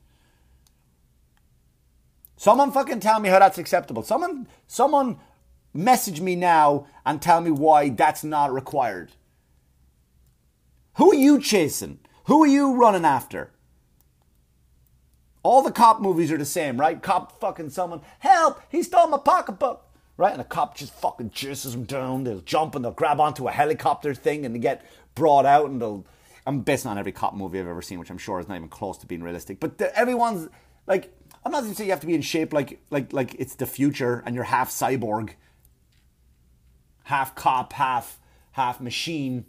Someone 2.36 2.72
fucking 2.72 3.00
tell 3.00 3.20
me 3.20 3.30
how 3.30 3.38
that's 3.38 3.56
acceptable. 3.56 4.02
Someone, 4.02 4.48
someone 4.66 5.18
message 5.72 6.20
me 6.20 6.36
now 6.36 6.86
and 7.06 7.22
tell 7.22 7.40
me 7.40 7.50
why 7.50 7.88
that's 7.88 8.22
not 8.22 8.52
required. 8.52 9.12
Who 10.96 11.12
are 11.12 11.16
you 11.16 11.40
chasing? 11.40 12.00
Who 12.24 12.42
are 12.42 12.46
you 12.46 12.74
running 12.74 13.06
after? 13.06 13.53
All 15.44 15.62
the 15.62 15.70
cop 15.70 16.00
movies 16.00 16.32
are 16.32 16.38
the 16.38 16.44
same, 16.44 16.80
right? 16.80 17.00
Cop 17.00 17.38
fucking 17.38 17.70
someone, 17.70 18.00
help, 18.18 18.60
he 18.70 18.82
stole 18.82 19.06
my 19.06 19.18
pocketbook. 19.18 19.82
Right? 20.16 20.30
And 20.30 20.38
the 20.38 20.44
cop 20.44 20.76
just 20.76 20.94
fucking 20.94 21.30
chases 21.30 21.74
him 21.74 21.84
down. 21.84 22.22
They'll 22.22 22.38
jump 22.40 22.76
and 22.76 22.84
they'll 22.84 22.92
grab 22.92 23.20
onto 23.20 23.48
a 23.48 23.50
helicopter 23.50 24.14
thing 24.14 24.46
and 24.46 24.54
they 24.54 24.60
get 24.60 24.86
brought 25.16 25.44
out 25.44 25.68
and 25.68 25.82
they'll 25.82 26.06
I'm 26.46 26.60
basing 26.60 26.90
on 26.90 26.98
every 26.98 27.12
cop 27.12 27.34
movie 27.34 27.58
I've 27.58 27.66
ever 27.66 27.82
seen, 27.82 27.98
which 27.98 28.10
I'm 28.10 28.18
sure 28.18 28.38
is 28.38 28.48
not 28.48 28.56
even 28.56 28.68
close 28.68 28.98
to 28.98 29.06
being 29.06 29.22
realistic. 29.22 29.60
But 29.60 29.78
the, 29.78 29.96
everyone's 29.98 30.48
like, 30.86 31.12
I'm 31.44 31.52
not 31.52 31.64
even 31.64 31.74
saying 31.74 31.88
you 31.88 31.92
have 31.92 32.00
to 32.00 32.06
be 32.06 32.14
in 32.14 32.22
shape 32.22 32.52
like 32.52 32.80
like 32.90 33.12
like 33.12 33.34
it's 33.38 33.54
the 33.54 33.66
future 33.66 34.22
and 34.24 34.34
you're 34.34 34.44
half 34.44 34.70
cyborg, 34.70 35.30
half 37.04 37.34
cop, 37.34 37.72
half 37.72 38.18
half 38.52 38.80
machine. 38.80 39.46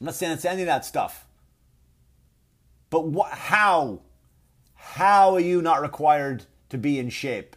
I'm 0.00 0.06
not 0.06 0.14
saying 0.14 0.32
it's 0.32 0.44
any 0.44 0.62
of 0.62 0.66
that 0.66 0.84
stuff. 0.84 1.26
But 2.90 3.06
what? 3.06 3.30
How? 3.32 4.00
How 4.92 5.34
are 5.34 5.40
you 5.40 5.62
not 5.62 5.80
required 5.80 6.44
to 6.68 6.78
be 6.78 6.98
in 6.98 7.08
shape? 7.08 7.56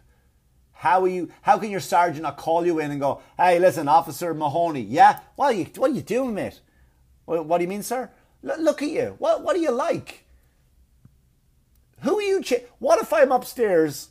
How 0.71 1.03
are 1.03 1.07
you? 1.07 1.29
How 1.41 1.57
can 1.57 1.69
your 1.69 1.79
sergeant 1.81 2.23
not 2.23 2.37
call 2.37 2.65
you 2.65 2.79
in 2.79 2.89
and 2.89 3.01
go, 3.01 3.21
"Hey, 3.37 3.59
listen, 3.59 3.87
Officer 3.87 4.33
Mahoney, 4.33 4.81
yeah, 4.81 5.19
what 5.35 5.47
are 5.47 5.57
you? 5.57 5.65
What 5.75 5.91
are 5.91 5.93
you 5.93 6.01
doing, 6.01 6.33
mate? 6.33 6.61
What, 7.25 7.45
what 7.45 7.57
do 7.57 7.63
you 7.65 7.67
mean, 7.67 7.83
sir? 7.83 8.09
L- 8.47 8.61
look 8.61 8.81
at 8.81 8.89
you. 8.89 9.15
What 9.19 9.43
What 9.43 9.55
are 9.55 9.59
you 9.59 9.71
like? 9.71 10.23
Who 12.01 12.17
are 12.17 12.21
you? 12.21 12.41
Ch- 12.41 12.63
what 12.79 13.01
if 13.01 13.11
I'm 13.11 13.31
upstairs? 13.31 14.09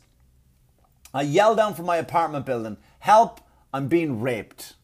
I 1.13 1.23
yell 1.23 1.55
down 1.55 1.73
from 1.73 1.85
my 1.85 1.97
apartment 1.97 2.45
building, 2.45 2.77
"Help! 2.99 3.41
I'm 3.73 3.87
being 3.87 4.21
raped." 4.21 4.75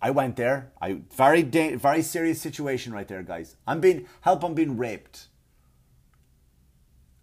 I 0.00 0.10
went 0.10 0.36
there. 0.36 0.70
I 0.80 1.00
very 1.14 1.42
da- 1.42 1.74
very 1.74 2.02
serious 2.02 2.40
situation 2.40 2.92
right 2.92 3.08
there, 3.08 3.22
guys. 3.22 3.56
I'm 3.66 3.80
being 3.80 4.06
help. 4.20 4.44
I'm 4.44 4.54
being 4.54 4.76
raped, 4.76 5.28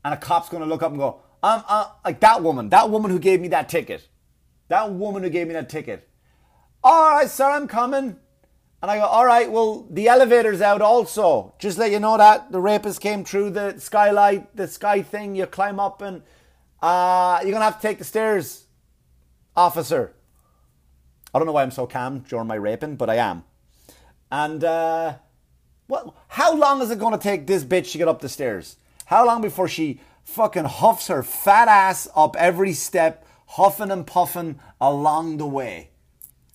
and 0.03 0.13
a 0.13 0.17
cop's 0.17 0.49
going 0.49 0.63
to 0.63 0.69
look 0.69 0.83
up 0.83 0.91
and 0.91 0.99
go, 0.99 1.21
I'm 1.41 1.63
uh, 1.67 1.87
like 2.05 2.19
that 2.21 2.41
woman, 2.41 2.69
that 2.69 2.89
woman 2.89 3.11
who 3.11 3.19
gave 3.19 3.41
me 3.41 3.49
that 3.49 3.69
ticket, 3.69 4.07
that 4.69 4.91
woman 4.91 5.23
who 5.23 5.29
gave 5.29 5.47
me 5.47 5.53
that 5.53 5.69
ticket. 5.69 6.09
All 6.83 7.11
right, 7.11 7.29
sir, 7.29 7.49
I'm 7.49 7.67
coming. 7.67 8.17
And 8.81 8.91
I 8.91 8.97
go, 8.97 9.05
all 9.05 9.25
right, 9.25 9.49
well, 9.49 9.87
the 9.89 10.09
elevator's 10.09 10.61
out 10.61 10.81
also. 10.81 11.55
Just 11.57 11.77
let 11.77 11.91
you 11.91 12.01
know 12.01 12.17
that 12.17 12.51
the 12.51 12.59
rapist 12.59 12.99
came 12.99 13.23
through 13.23 13.51
the 13.51 13.79
skylight, 13.79 14.53
the 14.57 14.67
sky 14.67 15.01
thing. 15.01 15.35
You 15.35 15.45
climb 15.45 15.79
up 15.79 16.01
and 16.01 16.21
uh, 16.81 17.39
you're 17.41 17.51
going 17.51 17.61
to 17.61 17.65
have 17.65 17.79
to 17.79 17.87
take 17.87 17.97
the 17.97 18.03
stairs, 18.03 18.65
officer. 19.55 20.13
I 21.33 21.39
don't 21.39 21.45
know 21.45 21.53
why 21.53 21.63
I'm 21.63 21.71
so 21.71 21.87
calm 21.87 22.19
during 22.27 22.47
my 22.47 22.55
raping, 22.55 22.97
but 22.97 23.09
I 23.09 23.15
am. 23.15 23.45
And 24.29 24.63
uh, 24.65 25.15
what? 25.87 26.13
How 26.27 26.53
long 26.53 26.81
is 26.81 26.91
it 26.91 26.99
going 26.99 27.13
to 27.13 27.23
take 27.23 27.47
this 27.47 27.63
bitch 27.63 27.93
to 27.93 27.97
get 27.97 28.09
up 28.09 28.19
the 28.19 28.27
stairs? 28.27 28.75
How 29.05 29.25
long 29.25 29.41
before 29.41 29.67
she 29.67 29.99
fucking 30.23 30.65
huffs 30.65 31.07
her 31.07 31.23
fat 31.23 31.67
ass 31.67 32.07
up 32.15 32.35
every 32.37 32.73
step, 32.73 33.25
huffing 33.47 33.91
and 33.91 34.07
puffing 34.07 34.59
along 34.79 35.37
the 35.37 35.45
way. 35.45 35.89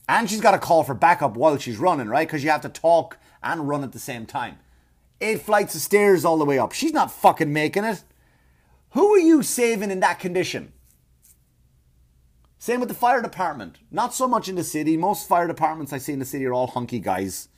And 0.09 0.28
she's 0.28 0.40
got 0.40 0.52
to 0.52 0.59
call 0.59 0.85
for 0.85 0.95
backup 0.95 1.37
while 1.37 1.59
she's 1.59 1.78
running, 1.78 2.09
right? 2.09 2.26
Because 2.26 2.43
you 2.43 2.50
have 2.50 2.62
to 2.62 2.69
talk 2.69 3.19
and 3.43 3.69
run 3.69 3.85
at 3.85 3.93
the 3.93 3.99
same 3.99 4.26
time. 4.26 4.59
Eight 5.21 5.43
flights 5.43 5.75
of 5.75 5.81
stairs 5.81 6.25
all 6.25 6.38
the 6.38 6.45
way 6.45 6.59
up. 6.59 6.73
She's 6.73 6.93
not 6.93 7.11
fucking 7.11 7.52
making 7.52 7.85
it. 7.85 8.02
Who 8.90 9.14
are 9.14 9.19
you 9.19 9.43
saving 9.43 9.90
in 9.90 10.00
that 10.00 10.19
condition? 10.19 10.73
Same 12.59 12.81
with 12.81 12.88
the 12.88 12.95
fire 12.95 13.21
department. 13.21 13.78
Not 13.90 14.14
so 14.14 14.26
much 14.26 14.49
in 14.49 14.57
the 14.57 14.64
city. 14.64 14.97
Most 14.97 15.28
fire 15.28 15.47
departments 15.47 15.93
I 15.93 15.99
see 15.99 16.12
in 16.12 16.19
the 16.19 16.25
city 16.25 16.47
are 16.47 16.55
all 16.55 16.69
hunky 16.69 16.99
guys, 16.99 17.49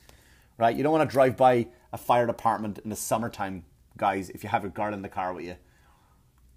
right? 0.57 0.75
You 0.75 0.83
don't 0.83 0.91
want 0.91 1.09
to 1.09 1.11
drive 1.11 1.37
by 1.37 1.67
a 1.93 1.97
fire 1.97 2.27
department 2.27 2.79
in 2.79 2.89
the 2.89 2.95
summertime, 2.95 3.63
guys, 3.97 4.29
if 4.29 4.43
you 4.43 4.49
have 4.49 4.65
a 4.65 4.69
girl 4.69 4.93
in 4.93 5.01
the 5.01 5.09
car 5.09 5.33
with 5.33 5.45
you. 5.45 5.55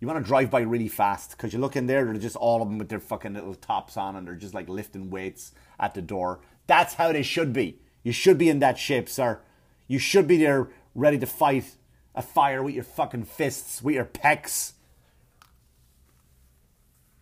You 0.01 0.09
want 0.09 0.23
to 0.23 0.29
drive 0.29 0.51
by 0.51 0.61
really 0.61 0.89
fast 0.89 1.31
because 1.31 1.53
you 1.53 1.59
look 1.59 1.77
in 1.77 1.87
there, 1.87 2.05
they're 2.05 2.15
just 2.15 2.37
all 2.37 2.61
of 2.61 2.69
them 2.69 2.79
with 2.79 2.89
their 2.89 3.01
fucking 3.01 3.35
little 3.35 3.55
tops 3.55 3.97
on 3.97 4.17
and 4.17 4.27
they're 4.27 4.35
just 4.35 4.55
like 4.55 4.69
lifting 4.69 5.09
weights 5.09 5.53
at 5.79 5.95
the 5.95 6.03
door. 6.03 6.41
That's 6.67 6.95
how 6.95 7.13
they 7.13 7.23
should 7.23 7.53
be. 7.53 7.79
You 8.03 8.13
should 8.13 8.37
be 8.37 8.51
in 8.51 8.59
that 8.59 8.79
shape, 8.79 9.09
sir. 9.09 9.41
You 9.87 9.99
should 9.99 10.27
be 10.27 10.37
there 10.37 10.69
ready 10.95 11.19
to 11.19 11.27
fight 11.27 11.77
a 12.15 12.23
fire 12.23 12.63
with 12.63 12.75
your 12.75 12.85
fucking 12.85 13.25
fists, 13.25 13.83
with 13.83 13.95
your 13.95 14.05
pecs. 14.05 14.73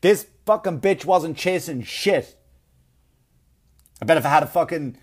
This 0.00 0.26
fucking 0.45 0.81
bitch 0.81 1.04
wasn't 1.04 1.36
chasing 1.36 1.82
shit. 1.82 2.36
I 4.00 4.04
bet 4.04 4.17
if 4.17 4.26
I 4.26 4.30
had 4.30 4.43
a 4.43 4.49
fucking, 4.49 4.97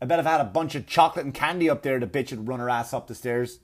I 0.00 0.06
bet 0.06 0.18
if 0.18 0.26
I 0.26 0.32
had 0.32 0.40
a 0.40 0.44
bunch 0.44 0.74
of 0.74 0.86
chocolate 0.86 1.26
and 1.26 1.34
candy 1.34 1.68
up 1.68 1.82
there, 1.82 2.00
the 2.00 2.06
bitch 2.06 2.30
would 2.30 2.48
run 2.48 2.60
her 2.60 2.70
ass 2.70 2.94
up 2.94 3.06
the 3.06 3.14
stairs. 3.14 3.60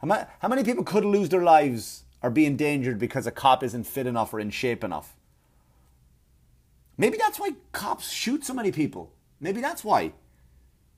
How, 0.00 0.48
many 0.48 0.64
people 0.64 0.84
could 0.84 1.04
lose 1.04 1.28
their 1.28 1.42
lives 1.42 2.04
or 2.22 2.30
be 2.30 2.46
endangered 2.46 2.98
because 2.98 3.26
a 3.26 3.30
cop 3.30 3.62
isn't 3.62 3.84
fit 3.84 4.06
enough 4.06 4.32
or 4.32 4.40
in 4.40 4.50
shape 4.50 4.82
enough? 4.82 5.14
Maybe 6.96 7.18
that's 7.18 7.38
why 7.38 7.50
cops 7.72 8.10
shoot 8.10 8.44
so 8.44 8.54
many 8.54 8.72
people. 8.72 9.12
Maybe 9.40 9.60
that's 9.60 9.84
why. 9.84 10.12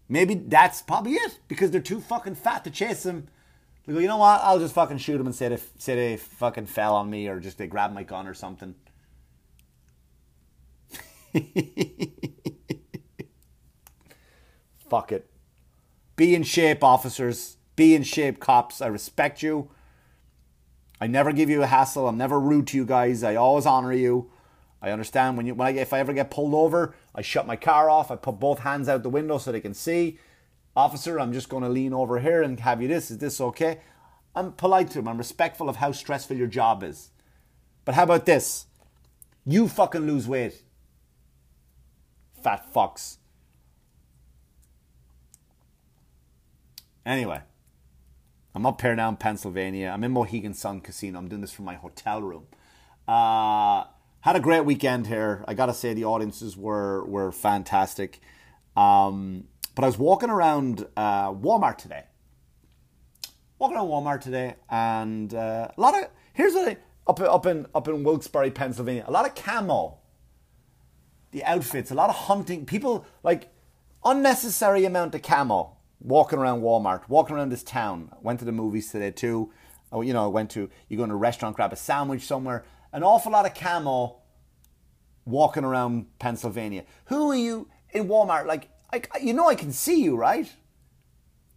Maybe 0.08 0.34
that's 0.34 0.82
probably 0.82 1.12
it 1.14 1.38
because 1.48 1.70
they're 1.70 1.80
too 1.80 2.00
fucking 2.00 2.34
fat 2.36 2.64
to 2.64 2.70
chase 2.70 3.02
them. 3.02 3.28
They 3.86 3.92
go, 3.92 3.98
you 3.98 4.08
know 4.08 4.18
what? 4.18 4.40
I'll 4.42 4.58
just 4.58 4.74
fucking 4.74 4.98
shoot 4.98 5.18
them 5.18 5.26
and 5.26 5.34
say 5.34 5.48
they, 5.48 5.58
say 5.78 5.94
they 5.94 6.16
fucking 6.16 6.66
fell 6.66 6.94
on 6.94 7.10
me 7.10 7.28
or 7.28 7.40
just 7.40 7.58
they 7.58 7.66
grabbed 7.66 7.94
my 7.94 8.04
gun 8.04 8.28
or 8.28 8.34
something. 8.34 8.74
Fuck 14.88 15.12
it. 15.12 15.28
Be 16.16 16.34
in 16.34 16.42
shape, 16.42 16.84
officers. 16.84 17.56
Be 17.76 17.94
in 17.94 18.02
shape, 18.02 18.40
cops. 18.40 18.80
I 18.80 18.86
respect 18.86 19.42
you. 19.42 19.70
I 21.00 21.06
never 21.06 21.32
give 21.32 21.50
you 21.50 21.62
a 21.62 21.66
hassle. 21.66 22.06
I'm 22.06 22.18
never 22.18 22.38
rude 22.38 22.68
to 22.68 22.76
you 22.76 22.84
guys. 22.84 23.22
I 23.24 23.34
always 23.34 23.66
honor 23.66 23.92
you. 23.92 24.30
I 24.80 24.90
understand 24.90 25.36
when 25.36 25.46
you 25.46 25.54
when 25.54 25.68
I, 25.68 25.80
if 25.80 25.92
I 25.92 26.00
ever 26.00 26.12
get 26.12 26.30
pulled 26.30 26.54
over, 26.54 26.94
I 27.14 27.22
shut 27.22 27.46
my 27.46 27.56
car 27.56 27.88
off. 27.88 28.10
I 28.10 28.16
put 28.16 28.40
both 28.40 28.60
hands 28.60 28.88
out 28.88 29.02
the 29.02 29.08
window 29.08 29.38
so 29.38 29.52
they 29.52 29.60
can 29.60 29.74
see. 29.74 30.18
Officer, 30.76 31.20
I'm 31.20 31.32
just 31.32 31.48
going 31.48 31.62
to 31.62 31.68
lean 31.68 31.92
over 31.92 32.18
here 32.18 32.42
and 32.42 32.58
have 32.60 32.80
you 32.82 32.88
this. 32.88 33.10
Is 33.10 33.18
this 33.18 33.40
okay? 33.40 33.80
I'm 34.34 34.52
polite 34.52 34.90
to 34.92 34.98
him. 34.98 35.08
I'm 35.08 35.18
respectful 35.18 35.68
of 35.68 35.76
how 35.76 35.92
stressful 35.92 36.36
your 36.36 36.46
job 36.46 36.82
is. 36.82 37.10
But 37.84 37.94
how 37.94 38.04
about 38.04 38.26
this? 38.26 38.66
You 39.44 39.68
fucking 39.68 40.06
lose 40.06 40.26
weight. 40.26 40.62
Fat 42.42 42.72
fucks. 42.72 43.18
Anyway. 47.04 47.42
I'm 48.54 48.66
up 48.66 48.82
here 48.82 48.94
now 48.94 49.08
in 49.08 49.16
Pennsylvania. 49.16 49.90
I'm 49.94 50.04
in 50.04 50.12
Mohegan 50.12 50.52
Sun 50.52 50.82
Casino. 50.82 51.18
I'm 51.18 51.28
doing 51.28 51.40
this 51.40 51.52
from 51.52 51.64
my 51.64 51.74
hotel 51.74 52.20
room. 52.20 52.46
Uh, 53.08 53.84
had 54.20 54.36
a 54.36 54.40
great 54.40 54.66
weekend 54.66 55.06
here. 55.06 55.42
I 55.48 55.54
gotta 55.54 55.72
say 55.72 55.94
the 55.94 56.04
audiences 56.04 56.54
were 56.54 57.02
were 57.06 57.32
fantastic. 57.32 58.20
Um, 58.76 59.44
but 59.74 59.84
I 59.84 59.86
was 59.86 59.96
walking 59.96 60.28
around 60.28 60.86
uh, 60.98 61.32
Walmart 61.32 61.78
today. 61.78 62.04
Walking 63.58 63.78
around 63.78 63.88
Walmart 63.88 64.20
today, 64.20 64.56
and 64.68 65.32
uh, 65.32 65.68
a 65.74 65.80
lot 65.80 65.98
of 65.98 66.10
here's 66.34 66.52
what 66.52 66.68
I, 66.68 66.76
up 67.06 67.20
up 67.20 67.46
in 67.46 67.66
up 67.74 67.88
in 67.88 68.04
Wilkes-Barre, 68.04 68.50
Pennsylvania. 68.50 69.04
A 69.06 69.10
lot 69.10 69.26
of 69.26 69.34
camo. 69.34 69.98
The 71.30 71.42
outfits, 71.44 71.90
a 71.90 71.94
lot 71.94 72.10
of 72.10 72.16
hunting. 72.16 72.66
People 72.66 73.06
like 73.22 73.48
unnecessary 74.04 74.84
amount 74.84 75.14
of 75.14 75.22
camo 75.22 75.78
walking 76.02 76.38
around 76.38 76.62
Walmart, 76.62 77.08
walking 77.08 77.36
around 77.36 77.50
this 77.50 77.62
town. 77.62 78.12
Went 78.20 78.40
to 78.40 78.44
the 78.44 78.52
movies 78.52 78.90
today 78.90 79.10
too. 79.10 79.52
Oh, 79.90 80.00
you 80.00 80.12
know, 80.12 80.24
I 80.24 80.28
went 80.28 80.50
to 80.52 80.68
you 80.88 80.96
go 80.96 81.04
in 81.04 81.10
a 81.10 81.16
restaurant, 81.16 81.56
grab 81.56 81.72
a 81.72 81.76
sandwich 81.76 82.22
somewhere. 82.22 82.64
An 82.92 83.02
awful 83.02 83.32
lot 83.32 83.46
of 83.46 83.54
camo 83.54 84.20
walking 85.24 85.64
around 85.64 86.18
Pennsylvania. 86.18 86.84
Who 87.06 87.30
are 87.30 87.36
you 87.36 87.68
in 87.90 88.08
Walmart? 88.08 88.46
Like, 88.46 88.68
I, 88.92 89.02
you 89.20 89.32
know, 89.32 89.48
I 89.48 89.54
can 89.54 89.72
see 89.72 90.02
you, 90.02 90.16
right? 90.16 90.50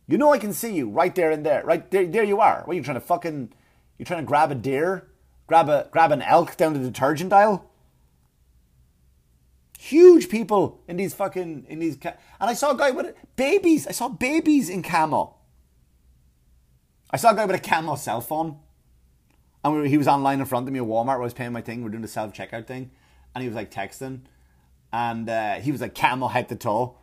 You 0.07 0.17
know, 0.17 0.31
I 0.31 0.37
can 0.37 0.53
see 0.53 0.73
you 0.73 0.89
right 0.89 1.13
there 1.15 1.31
and 1.31 1.45
there, 1.45 1.63
right 1.65 1.89
there. 1.89 2.05
There 2.05 2.23
you 2.23 2.39
are. 2.39 2.61
What 2.63 2.73
are 2.73 2.77
you 2.77 2.83
trying 2.83 2.95
to 2.95 3.01
fucking? 3.01 3.51
You're 3.97 4.05
trying 4.05 4.21
to 4.21 4.27
grab 4.27 4.51
a 4.51 4.55
deer? 4.55 5.07
Grab 5.47 5.69
a 5.69 5.87
grab 5.91 6.11
an 6.11 6.21
elk 6.21 6.57
down 6.57 6.73
the 6.73 6.79
detergent 6.79 7.33
aisle? 7.33 7.71
Huge 9.85 10.29
people 10.29 10.81
in 10.87 10.97
these 10.97 11.13
fucking 11.13 11.67
in 11.69 11.77
these, 11.77 11.95
and 12.03 12.15
I 12.39 12.55
saw 12.55 12.71
a 12.71 12.75
guy 12.75 12.89
with 12.89 13.13
babies. 13.35 13.85
I 13.85 13.91
saw 13.91 14.09
babies 14.09 14.67
in 14.67 14.81
camo. 14.81 15.35
I 17.11 17.17
saw 17.17 17.29
a 17.29 17.35
guy 17.35 17.45
with 17.45 17.55
a 17.55 17.59
camo 17.59 17.93
cell 17.93 18.19
phone, 18.19 18.57
and 19.63 19.85
he 19.85 19.99
was 19.99 20.07
online 20.07 20.39
in 20.39 20.47
front 20.47 20.67
of 20.67 20.73
me 20.73 20.79
at 20.79 20.85
Walmart. 20.85 21.17
I 21.17 21.17
was 21.17 21.35
paying 21.35 21.51
my 21.51 21.61
thing. 21.61 21.83
We 21.83 21.89
are 21.89 21.91
doing 21.91 22.01
the 22.01 22.07
self 22.07 22.33
checkout 22.33 22.65
thing, 22.65 22.89
and 23.35 23.43
he 23.43 23.47
was 23.47 23.55
like 23.55 23.69
texting, 23.69 24.21
and 24.91 25.29
uh, 25.29 25.55
he 25.57 25.71
was 25.71 25.81
like 25.81 25.93
camo 25.93 26.29
head 26.29 26.49
to 26.49 26.55
toe, 26.55 26.97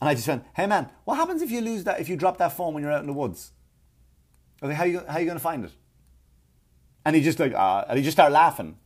and 0.00 0.10
I 0.10 0.16
just 0.16 0.26
went, 0.26 0.44
"Hey 0.56 0.66
man, 0.66 0.90
what 1.04 1.14
happens 1.14 1.40
if 1.40 1.52
you 1.52 1.60
lose 1.60 1.84
that? 1.84 2.00
If 2.00 2.08
you 2.08 2.16
drop 2.16 2.38
that 2.38 2.56
phone 2.56 2.74
when 2.74 2.82
you're 2.82 2.90
out 2.90 3.02
in 3.02 3.06
the 3.06 3.12
woods? 3.12 3.52
Like, 4.60 4.74
how 4.74 4.82
you 4.82 5.04
how 5.08 5.20
you 5.20 5.26
gonna 5.26 5.38
find 5.38 5.64
it?" 5.64 5.72
And 7.04 7.14
he 7.14 7.22
just 7.22 7.38
like, 7.38 7.54
uh, 7.54 7.84
and 7.88 7.96
he 7.96 8.02
just 8.02 8.16
started 8.16 8.34
laughing. 8.34 8.76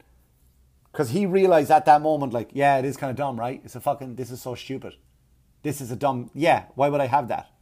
Because 0.99 1.11
he 1.11 1.27
realized 1.27 1.71
at 1.71 1.85
that 1.85 2.03
moment, 2.03 2.33
like, 2.33 2.51
yeah, 2.53 2.77
it 2.79 2.85
is 2.85 2.97
kind 2.97 3.09
of 3.09 3.17
dumb, 3.17 3.39
right? 3.39 3.61
It's 3.65 3.77
a 3.77 3.81
fucking, 3.81 4.17
this 4.17 4.33
is 4.33 4.43
so 4.43 4.57
stupid. 4.57 4.95
This 5.63 5.81
is 5.81 5.93
a 5.93 5.97
dumb, 5.97 6.29
yeah, 6.35 6.65
why 6.75 6.89
would 6.89 7.01
I 7.01 7.07
have 7.07 7.29
that? 7.29 7.53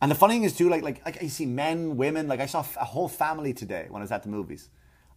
And 0.00 0.12
the 0.12 0.14
funny 0.14 0.34
thing 0.34 0.44
is 0.44 0.56
too, 0.56 0.68
like, 0.68 0.84
like, 0.84 1.04
like 1.04 1.20
I 1.20 1.26
see 1.26 1.44
men, 1.44 1.96
women, 1.96 2.28
like 2.28 2.38
I 2.38 2.46
saw 2.46 2.60
a 2.80 2.84
whole 2.84 3.08
family 3.08 3.52
today 3.52 3.86
when 3.88 4.00
I 4.00 4.04
was 4.04 4.12
at 4.12 4.22
the 4.22 4.28
movies. 4.28 4.68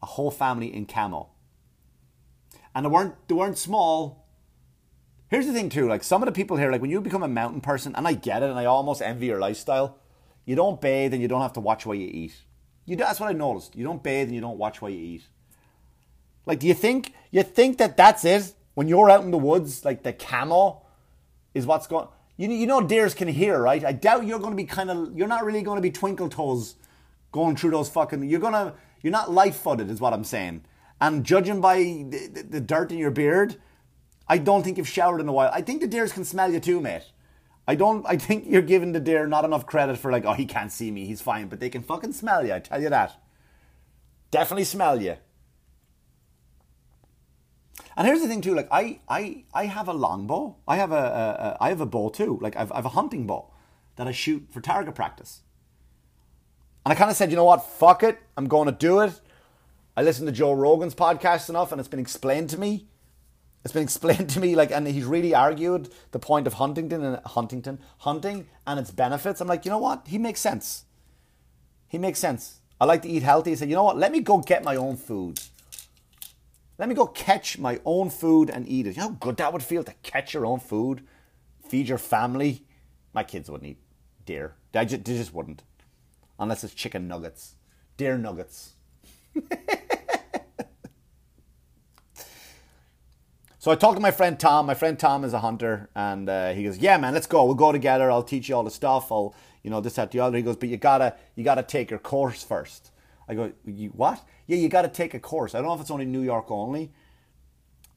A 0.02 0.08
whole 0.08 0.32
family 0.32 0.74
in 0.74 0.88
camo. 0.88 1.30
And 2.74 2.88
they 2.88 2.90
weren't, 2.90 3.14
they 3.28 3.36
weren't 3.36 3.60
small. 3.60 4.26
Here's 5.28 5.46
the 5.46 5.54
thing 5.54 5.70
too, 5.70 5.88
like 5.88 6.04
some 6.04 6.24
of 6.24 6.26
the 6.26 6.32
people 6.32 6.58
here, 6.58 6.72
like 6.72 6.82
when 6.82 6.90
you 6.90 7.00
become 7.00 7.22
a 7.22 7.28
mountain 7.28 7.62
person, 7.62 7.94
and 7.96 8.08
I 8.08 8.14
get 8.14 8.42
it, 8.42 8.50
and 8.50 8.58
I 8.58 8.66
almost 8.66 9.04
envy 9.04 9.28
your 9.28 9.40
lifestyle. 9.40 10.00
You 10.46 10.56
don't 10.56 10.82
bathe 10.82 11.14
and 11.14 11.22
you 11.22 11.28
don't 11.28 11.44
have 11.44 11.54
to 11.54 11.60
watch 11.60 11.86
what 11.86 12.00
you 12.00 12.08
eat. 12.08 12.34
You 12.88 12.96
that's 12.96 13.20
what 13.20 13.30
I 13.30 13.34
noticed. 13.34 13.76
You 13.76 13.84
don't 13.84 14.02
bathe 14.02 14.30
and 14.30 14.34
you 14.34 14.42
don't 14.42 14.58
watch 14.58 14.82
what 14.82 14.94
you 14.94 15.00
eat. 15.00 15.28
Like, 16.48 16.60
do 16.60 16.68
you 16.68 16.74
think 16.74 17.14
you 17.30 17.44
think 17.44 17.78
that 17.78 17.98
that's 17.98 18.26
it 18.26 18.54
when 18.74 18.88
you're 18.88 19.10
out 19.10 19.24
in 19.24 19.32
the 19.32 19.38
woods? 19.38 19.86
Like 19.86 20.04
the 20.04 20.14
camo 20.14 20.82
is 21.54 21.66
what's 21.66 21.86
going. 21.88 22.08
You 22.38 22.50
you 22.50 22.66
know 22.66 22.82
deers 22.82 23.14
can 23.14 23.28
hear, 23.28 23.62
right? 23.62 23.84
I 23.84 23.92
doubt 23.92 24.26
you're 24.26 24.40
going 24.40 24.52
to 24.52 24.58
be 24.58 24.64
kind 24.64 24.90
of. 24.90 25.16
You're 25.16 25.28
not 25.28 25.44
really 25.44 25.62
going 25.62 25.78
to 25.78 25.82
be 25.82 25.92
twinkle 25.92 26.30
toes 26.30 26.76
going 27.32 27.56
through 27.56 27.72
those 27.72 27.90
fucking. 27.90 28.24
You're 28.24 28.40
gonna. 28.40 28.74
You're 29.04 29.12
not 29.12 29.32
light 29.32 29.54
footed, 29.54 29.92
is 29.92 30.00
what 30.00 30.14
I'm 30.14 30.24
saying. 30.24 30.64
And 31.00 31.24
judging 31.24 31.62
by 31.62 31.78
the, 31.78 32.30
the, 32.34 32.44
the 32.44 32.62
dirt 32.62 32.92
in 32.92 32.98
your 32.98 33.12
beard, 33.12 33.58
I 34.28 34.40
don't 34.40 34.64
think 34.64 34.78
you've 34.78 34.88
showered 34.88 35.22
in 35.22 35.28
a 35.28 35.34
while. 35.34 35.52
I 35.54 35.62
think 35.62 35.82
the 35.82 35.88
deers 35.88 36.12
can 36.12 36.26
smell 36.26 36.52
you 36.52 36.60
too, 36.60 36.80
mate. 36.80 37.04
I 37.68 37.76
don't. 37.76 38.06
I 38.08 38.16
think 38.16 38.46
you're 38.48 38.62
giving 38.62 38.94
the 38.94 39.00
deer 39.02 39.28
not 39.28 39.44
enough 39.44 39.66
credit 39.66 39.98
for 39.98 40.12
like, 40.12 40.24
oh, 40.26 40.34
he 40.34 40.46
can't 40.46 40.72
see 40.72 40.92
me, 40.92 41.06
he's 41.06 41.22
fine, 41.22 41.50
but 41.50 41.60
they 41.60 41.70
can 41.70 41.84
fucking 41.84 42.14
smell 42.14 42.46
you. 42.46 42.54
I 42.54 42.60
tell 42.60 42.82
you 42.82 42.90
that. 42.90 43.20
Definitely 44.32 44.64
smell 44.64 45.02
you. 45.02 45.18
And 47.96 48.08
here's 48.08 48.22
the 48.22 48.28
thing 48.28 48.42
too. 48.42 48.56
Like 48.56 48.68
I, 48.72 49.00
I, 49.08 49.44
I 49.54 49.66
have 49.66 49.88
a 49.88 49.94
longbow. 49.94 50.56
I 50.68 50.78
have 50.78 50.92
a, 50.92 50.96
a, 50.96 51.00
a 51.00 51.58
I 51.62 51.70
have 51.70 51.82
a 51.82 51.86
bow 51.86 52.10
too. 52.10 52.38
Like 52.42 52.56
I've, 52.56 52.72
I've 52.72 52.86
a 52.86 52.90
hunting 52.90 53.28
bow 53.28 53.52
that 53.96 54.08
I 54.08 54.12
shoot 54.12 54.48
for 54.52 54.62
target 54.62 54.96
practice. 54.96 55.42
And 56.86 56.94
I 56.94 56.96
kind 56.96 57.12
of 57.12 57.18
said, 57.18 57.32
you 57.32 57.36
know 57.36 57.44
what? 57.44 57.66
Fuck 57.66 58.04
it. 58.04 58.18
I'm 58.38 58.48
going 58.48 58.68
to 58.68 58.72
do 58.72 59.02
it. 59.02 59.20
I 59.96 60.04
listened 60.04 60.28
to 60.28 60.32
Joe 60.32 60.54
Rogan's 60.54 60.96
podcast 60.96 61.50
enough, 61.50 61.72
and 61.72 61.80
it's 61.80 61.90
been 61.90 62.00
explained 62.00 62.50
to 62.52 62.60
me 62.60 62.88
it's 63.68 63.74
been 63.74 63.84
explained 63.92 64.30
to 64.30 64.40
me 64.40 64.56
like, 64.56 64.72
and 64.72 64.88
he's 64.88 65.04
really 65.04 65.36
argued 65.36 65.90
the 66.12 66.20
point 66.20 66.48
of 66.48 66.54
Huntington 66.54 67.04
and 67.04 67.20
Huntington 67.26 67.80
hunting 68.00 68.48
and 68.66 68.80
its 68.80 68.92
benefits. 68.92 69.42
I'm 69.42 69.48
like, 69.50 69.66
you 69.66 69.72
know 69.72 69.78
what? 69.78 70.08
He 70.08 70.18
makes 70.18 70.40
sense. 70.40 70.86
He 71.90 71.98
makes 71.98 72.20
sense. 72.20 72.62
I 72.80 72.86
like 72.86 73.02
to 73.02 73.10
eat 73.10 73.24
healthy. 73.24 73.50
He 73.50 73.56
said, 73.58 73.70
you 73.70 73.76
know 73.76 73.84
what? 73.84 73.98
Let 73.98 74.14
me 74.14 74.22
go 74.22 74.38
get 74.38 74.64
my 74.64 74.78
own 74.78 74.96
food. 74.96 75.42
Let 76.78 76.90
me 76.90 76.96
go 76.96 77.08
catch 77.08 77.58
my 77.58 77.80
own 77.86 78.10
food 78.10 78.50
and 78.50 78.68
eat 78.68 78.86
it. 78.88 78.96
You 78.96 79.02
know 79.02 79.10
how 79.10 79.16
good 79.16 79.38
that 79.38 79.52
would 79.52 79.64
feel 79.64 79.84
to 79.84 79.94
catch 80.04 80.34
your 80.34 80.46
own 80.46 80.60
food, 80.60 81.06
feed 81.68 81.90
your 81.90 81.98
family. 81.98 82.66
My 83.14 83.24
kids 83.24 83.50
wouldn't 83.50 83.70
eat 83.70 83.80
deer. 84.26 84.56
They 84.72 84.86
just, 84.86 85.04
they 85.06 85.18
just 85.18 85.34
wouldn't, 85.34 85.64
unless 86.40 86.64
it's 86.64 86.74
chicken 86.74 87.08
nuggets, 87.08 87.56
deer 87.98 88.18
nuggets. 88.18 88.74
So 93.68 93.72
I 93.74 93.76
talked 93.76 93.98
to 93.98 94.02
my 94.02 94.12
friend 94.12 94.40
Tom. 94.40 94.66
My 94.66 94.76
friend 94.76 94.98
Tom 94.98 95.26
is 95.26 95.34
a 95.34 95.40
hunter, 95.40 95.90
and 95.94 96.30
uh, 96.30 96.54
he 96.54 96.64
goes, 96.64 96.78
"Yeah, 96.78 96.96
man, 96.96 97.14
let's 97.14 97.28
go. 97.28 97.44
We'll 97.44 97.54
go 97.54 97.74
together. 97.74 98.10
I'll 98.10 98.24
teach 98.24 98.48
you 98.48 98.56
all 98.56 98.64
the 98.64 98.72
stuff. 98.72 99.12
I'll, 99.12 99.36
you 99.62 99.70
know, 99.70 99.82
this, 99.82 99.96
that, 99.96 100.10
the 100.12 100.22
other." 100.22 100.38
He 100.38 100.44
goes, 100.44 100.56
"But 100.56 100.70
you 100.70 100.78
gotta, 100.78 101.16
you 101.36 101.44
gotta 101.44 101.64
take 101.64 101.90
your 101.90 102.00
course 102.00 102.46
first. 102.46 102.92
I 103.28 103.36
go, 103.36 103.52
"You 103.66 103.90
what? 103.90 104.24
Yeah, 104.46 104.58
you 104.58 104.70
gotta 104.70 104.88
take 104.88 105.14
a 105.14 105.20
course. 105.20 105.54
I 105.54 105.60
don't 105.60 105.68
know 105.68 105.74
if 105.74 105.82
it's 105.82 105.92
only 105.92 106.06
New 106.06 106.22
York 106.22 106.50
only, 106.50 106.92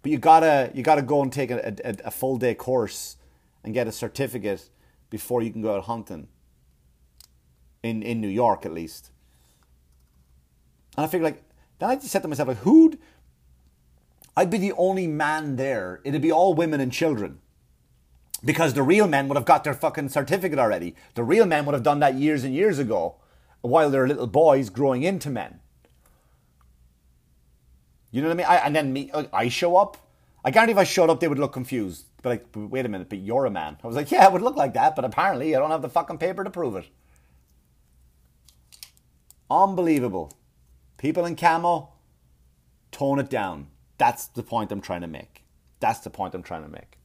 but 0.03 0.11
you 0.11 0.19
gotta, 0.19 0.71
you 0.75 0.83
gotta 0.83 1.03
go 1.03 1.23
and 1.23 1.33
take 1.33 1.51
a, 1.51 1.75
a, 1.85 1.97
a 2.07 2.11
full 2.11 2.37
day 2.37 2.55
course 2.55 3.17
and 3.63 3.75
get 3.75 3.87
a 3.87 3.93
certificate 3.93 4.71
before 5.11 5.43
you 5.43 5.51
can 5.51 5.63
go 5.63 5.77
out 5.77 5.85
hunting. 5.85 6.29
In 7.83 8.03
in 8.03 8.21
New 8.21 8.29
York, 8.29 8.67
at 8.67 8.73
least." 8.73 9.11
And 10.97 11.07
I 11.07 11.09
figured, 11.09 11.33
like, 11.33 11.43
then 11.79 11.91
I 11.91 11.95
just 11.95 12.09
said 12.09 12.23
to 12.23 12.29
myself, 12.29 12.49
like, 12.49 12.59
who'd 12.59 12.99
I'd 14.37 14.51
be 14.51 14.59
the 14.59 14.73
only 14.73 15.07
man 15.07 15.57
there. 15.57 16.01
It'd 16.05 16.23
be 16.23 16.33
all 16.33 16.55
women 16.55 16.81
and 16.81 16.93
children. 16.93 17.41
Because 18.43 18.73
the 18.73 18.83
real 18.83 19.07
men 19.07 19.29
would 19.29 19.37
have 19.37 19.45
got 19.45 19.65
their 19.65 19.75
fucking 19.75 20.09
certificate 20.09 20.59
already. 20.59 20.95
The 21.15 21.25
real 21.25 21.45
men 21.45 21.67
would 21.67 21.75
have 21.75 21.83
done 21.83 22.01
that 22.01 22.15
years 22.15 22.43
and 22.43 22.55
years 22.55 22.79
ago 22.79 23.17
while 23.63 23.91
they're 23.91 24.09
little 24.09 24.27
boys 24.27 24.71
growing 24.71 25.03
into 25.03 25.31
men. 25.31 25.61
You 28.11 28.23
know 28.23 28.29
what 28.29 28.35
I 28.35 28.37
mean? 28.37 28.47
I, 28.49 28.57
and 28.57 28.75
then 28.75 28.93
me, 28.93 29.13
I 29.33 29.49
show 29.49 29.77
up. 29.77 29.97
I 30.45 30.51
guarantee 30.51 30.73
if 30.73 30.79
I 30.79 30.85
showed 30.85 31.11
up, 31.11 31.21
they 31.21 31.29
would 31.29 31.39
look 31.39 31.53
confused. 31.53 32.07
But 32.23 32.31
like, 32.31 32.47
wait 32.55 32.87
a 32.87 32.89
minute, 32.89 33.09
but 33.09 33.19
you're 33.19 33.47
a 33.47 33.51
man. 33.51 33.79
I 33.83 33.87
was 33.87 33.97
like, 33.97 34.11
yeah, 34.11 34.27
it 34.27 34.33
would 34.33 34.43
look 34.43 34.57
like 34.57 34.75
that, 34.75 34.97
but 34.97 35.05
apparently 35.05 35.55
I 35.55 35.59
don't 35.59 35.71
have 35.71 35.83
the 35.83 35.89
fucking 35.89 36.19
paper 36.19 36.45
to 36.45 36.51
prove 36.51 36.77
it. 36.77 36.87
Unbelievable. 39.51 40.33
People 40.97 41.25
in 41.25 41.37
camo, 41.37 41.91
tone 42.93 43.19
it 43.19 43.31
down. 43.31 43.69
That's 43.99 44.27
the 44.27 44.43
point 44.43 44.73
I'm 44.73 44.81
trying 44.81 45.01
to 45.03 45.07
make. 45.07 45.45
That's 45.81 46.01
the 46.01 46.11
point 46.11 46.35
I'm 46.35 46.43
trying 46.43 46.63
to 46.63 46.69
make. 46.69 46.99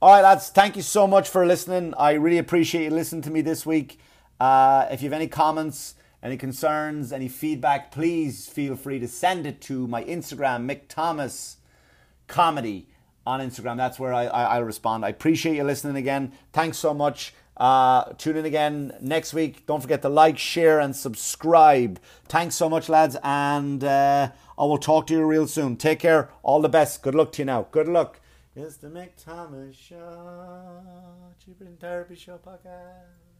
All 0.00 0.10
right, 0.10 0.22
lads, 0.22 0.48
thank 0.48 0.76
you 0.76 0.82
so 0.82 1.06
much 1.06 1.28
for 1.28 1.46
listening. 1.46 1.94
I 1.96 2.12
really 2.12 2.38
appreciate 2.38 2.84
you 2.84 2.90
listening 2.90 3.22
to 3.22 3.30
me 3.30 3.40
this 3.40 3.64
week. 3.64 4.00
Uh, 4.42 4.88
if 4.90 5.00
you 5.00 5.06
have 5.08 5.12
any 5.12 5.28
comments, 5.28 5.94
any 6.20 6.36
concerns, 6.36 7.12
any 7.12 7.28
feedback, 7.28 7.92
please 7.92 8.48
feel 8.48 8.74
free 8.74 8.98
to 8.98 9.06
send 9.06 9.46
it 9.46 9.60
to 9.60 9.86
my 9.86 10.02
Instagram, 10.02 10.68
Mick 10.68 10.88
Thomas 10.88 11.58
Comedy 12.26 12.88
on 13.24 13.38
Instagram. 13.38 13.76
That's 13.76 14.00
where 14.00 14.12
I, 14.12 14.24
I, 14.24 14.58
will 14.58 14.66
respond. 14.66 15.04
I 15.04 15.10
appreciate 15.10 15.54
you 15.54 15.62
listening 15.62 15.94
again. 15.94 16.32
Thanks 16.52 16.78
so 16.78 16.92
much. 16.92 17.32
Uh, 17.56 18.14
tune 18.14 18.36
in 18.36 18.44
again 18.44 18.96
next 19.00 19.32
week. 19.32 19.64
Don't 19.64 19.80
forget 19.80 20.02
to 20.02 20.08
like, 20.08 20.38
share, 20.38 20.80
and 20.80 20.96
subscribe. 20.96 22.00
Thanks 22.24 22.56
so 22.56 22.68
much, 22.68 22.88
lads, 22.88 23.16
and 23.22 23.84
uh, 23.84 24.32
I 24.58 24.64
will 24.64 24.78
talk 24.78 25.06
to 25.06 25.14
you 25.14 25.24
real 25.24 25.46
soon. 25.46 25.76
Take 25.76 26.00
care. 26.00 26.30
All 26.42 26.60
the 26.60 26.68
best. 26.68 27.00
Good 27.02 27.14
luck 27.14 27.30
to 27.34 27.42
you 27.42 27.46
now. 27.46 27.68
Good 27.70 27.86
luck. 27.86 28.18
It's 28.56 28.78
the 28.78 28.88
Mick 28.88 29.10
Thomas 29.16 29.76
Show, 29.76 30.82
Than 31.60 31.76
Therapy 31.76 32.16
Show 32.16 32.40
podcast. 32.44 33.31